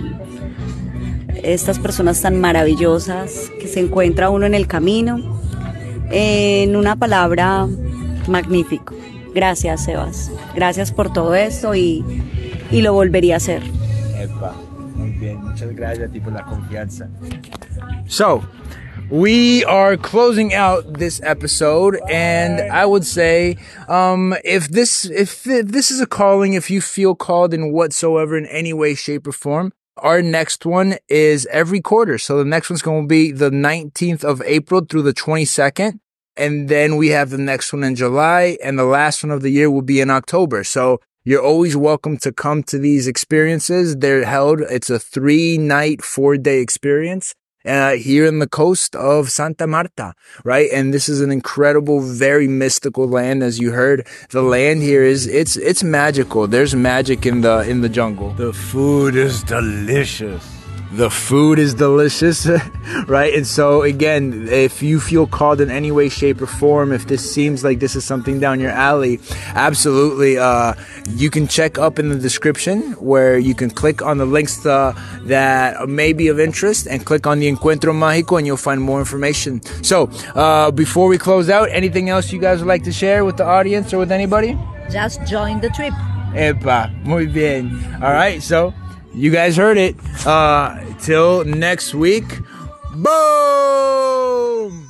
estas 1.43 1.79
personas 1.79 2.21
tan 2.23 2.41
maravillosas 2.41 3.51
que 3.61 3.69
se 3.69 3.81
encuentra 3.81 4.31
uno 4.31 4.47
en 4.47 4.55
el 4.55 4.67
camino. 4.67 5.34
En 6.11 6.77
una 6.77 6.97
palabra, 6.97 7.67
magnífico. 8.29 8.95
Gracias, 9.35 9.85
Sebas. 9.85 10.31
Gracias 10.55 10.93
por 10.93 11.13
todo 11.13 11.35
esto 11.35 11.75
y, 11.75 12.05
y 12.71 12.83
lo 12.83 12.93
volvería 12.93 13.35
a 13.35 13.37
hacer. 13.39 13.63
Epa, 14.17 14.55
muy 14.95 15.11
bien. 15.11 15.43
Muchas 15.43 15.75
gracias 15.75 16.09
a 16.09 16.13
ti 16.13 16.21
por 16.21 16.33
la 16.33 16.45
confianza. 16.45 17.09
So, 18.07 18.45
we 19.11 19.65
are 19.65 19.97
closing 19.97 20.55
out 20.55 20.99
this 20.99 21.21
episode, 21.23 22.01
and 22.11 22.61
I 22.73 22.87
would 22.87 23.05
say, 23.05 23.59
um, 23.89 24.35
if 24.45 24.69
this 24.69 25.05
if, 25.05 25.47
if 25.47 25.69
this 25.69 25.91
is 25.91 26.01
a 26.01 26.07
calling, 26.07 26.55
if 26.55 26.71
you 26.71 26.81
feel 26.81 27.15
called 27.15 27.53
in 27.53 27.73
whatsoever 27.73 28.37
in 28.37 28.47
any 28.47 28.73
way, 28.73 28.95
shape, 28.95 29.27
or 29.27 29.33
form. 29.33 29.73
Our 29.99 30.23
next 30.23 30.67
one 30.67 30.97
is 31.09 31.47
every 31.47 31.81
quarter. 31.81 32.19
So 32.19 32.39
the 32.39 32.45
next 32.45 32.69
one's 32.69 32.83
going 32.83 33.05
to 33.05 33.09
be 33.09 33.31
the 33.31 33.51
19th 33.51 34.25
of 34.25 34.43
April 34.43 34.85
through 34.85 35.03
the 35.03 35.15
22nd. 35.15 36.01
And 36.37 36.69
then 36.69 36.97
we 36.97 37.09
have 37.11 37.31
the 37.31 37.39
next 37.39 37.73
one 37.73 37.85
in 37.85 37.95
July 37.95 38.59
and 38.63 38.77
the 38.77 38.85
last 38.85 39.23
one 39.23 39.31
of 39.31 39.43
the 39.43 39.51
year 39.51 39.71
will 39.71 39.83
be 39.83 40.01
in 40.01 40.11
October. 40.11 40.65
So 40.65 41.01
you're 41.25 41.43
always 41.43 41.77
welcome 41.77 42.17
to 42.19 42.33
come 42.33 42.65
to 42.65 42.79
these 42.79 43.07
experiences. 43.07 43.97
They're 43.97 44.25
held. 44.25 44.61
It's 44.63 44.91
a 44.91 44.99
three 44.99 45.59
night, 45.59 46.03
four 46.03 46.37
day 46.39 46.61
experience. 46.61 47.35
Uh, 47.65 47.93
here 47.93 48.27
in 48.27 48.41
the 48.41 48.47
coast 48.47 48.95
of 48.95 49.31
Santa 49.31 49.67
Marta, 49.67 50.15
right? 50.45 50.69
And 50.71 50.93
this 50.93 51.09
is 51.09 51.23
an 51.23 51.31
incredible, 51.31 52.01
very 52.01 52.47
mystical 52.47 53.09
land. 53.09 53.43
As 53.43 53.59
you 53.59 53.73
heard, 53.73 54.07
the 54.31 54.43
land 54.43 54.83
here 54.83 55.03
is, 55.03 55.27
it's, 55.27 55.57
it's 55.57 55.83
magical. 55.83 56.47
There's 56.47 56.75
magic 56.75 57.25
in 57.25 57.41
the, 57.41 57.61
in 57.61 57.81
the 57.81 57.89
jungle. 57.89 58.31
The 58.35 58.53
food 58.53 59.17
is 59.17 59.43
delicious. 59.43 60.64
The 60.97 61.11
food 61.11 61.59
is 61.59 61.75
delicious, 61.75 62.47
right? 63.09 63.35
And 63.35 63.45
so, 63.45 63.83
again, 63.83 64.47
if 64.49 64.81
you 64.81 65.01
feel 65.01 65.27
called 65.27 65.61
in 65.61 65.69
any 65.69 65.91
way, 65.91 66.09
shape, 66.09 66.41
or 66.41 66.47
form, 66.47 66.93
if 66.93 67.09
this 67.09 67.29
seems 67.29 67.65
like 67.65 67.81
this 67.81 67.97
is 67.97 68.05
something 68.05 68.39
down 68.39 68.61
your 68.61 68.71
alley, 68.71 69.19
absolutely, 69.55 70.39
uh, 70.39 70.75
you 71.11 71.31
can 71.31 71.49
check 71.49 71.79
up 71.79 71.99
in 71.99 72.11
the 72.11 72.17
description 72.19 72.93
where 72.93 73.37
you 73.37 73.57
can 73.57 73.71
click 73.71 74.03
on 74.03 74.19
the 74.19 74.25
links 74.25 74.65
uh, 74.65 74.95
that 75.23 75.89
may 75.89 76.13
be 76.13 76.29
of 76.29 76.39
interest 76.39 76.87
and 76.87 77.05
click 77.05 77.27
on 77.27 77.41
the 77.41 77.51
Encuentro 77.51 77.93
Mágico 77.93 78.39
and 78.39 78.47
you'll 78.47 78.57
find 78.57 78.81
more 78.81 79.01
information. 79.01 79.63
So, 79.83 80.11
uh, 80.37 80.71
before 80.71 81.09
we 81.09 81.19
close 81.19 81.51
out, 81.51 81.71
anything 81.73 82.09
else 82.09 82.31
you 82.31 82.41
guys 82.41 82.61
would 82.61 82.69
like 82.69 82.85
to 82.85 82.93
share 82.93 83.25
with 83.25 83.37
the 83.37 83.45
audience 83.45 83.93
or 83.93 83.99
with 83.99 84.13
anybody? 84.13 84.57
Just 84.91 85.27
join 85.27 85.61
the 85.61 85.71
trip. 85.71 85.93
Epa, 86.35 86.91
muy 87.05 87.27
bien. 87.27 87.71
All 88.01 88.13
right, 88.13 88.41
so 88.41 88.73
you 89.15 89.31
guys 89.31 89.57
heard 89.57 89.79
it. 89.79 89.97
Uh, 90.27 90.79
till 91.01 91.45
next 91.45 91.95
week. 91.95 92.25
Boom! 92.97 94.84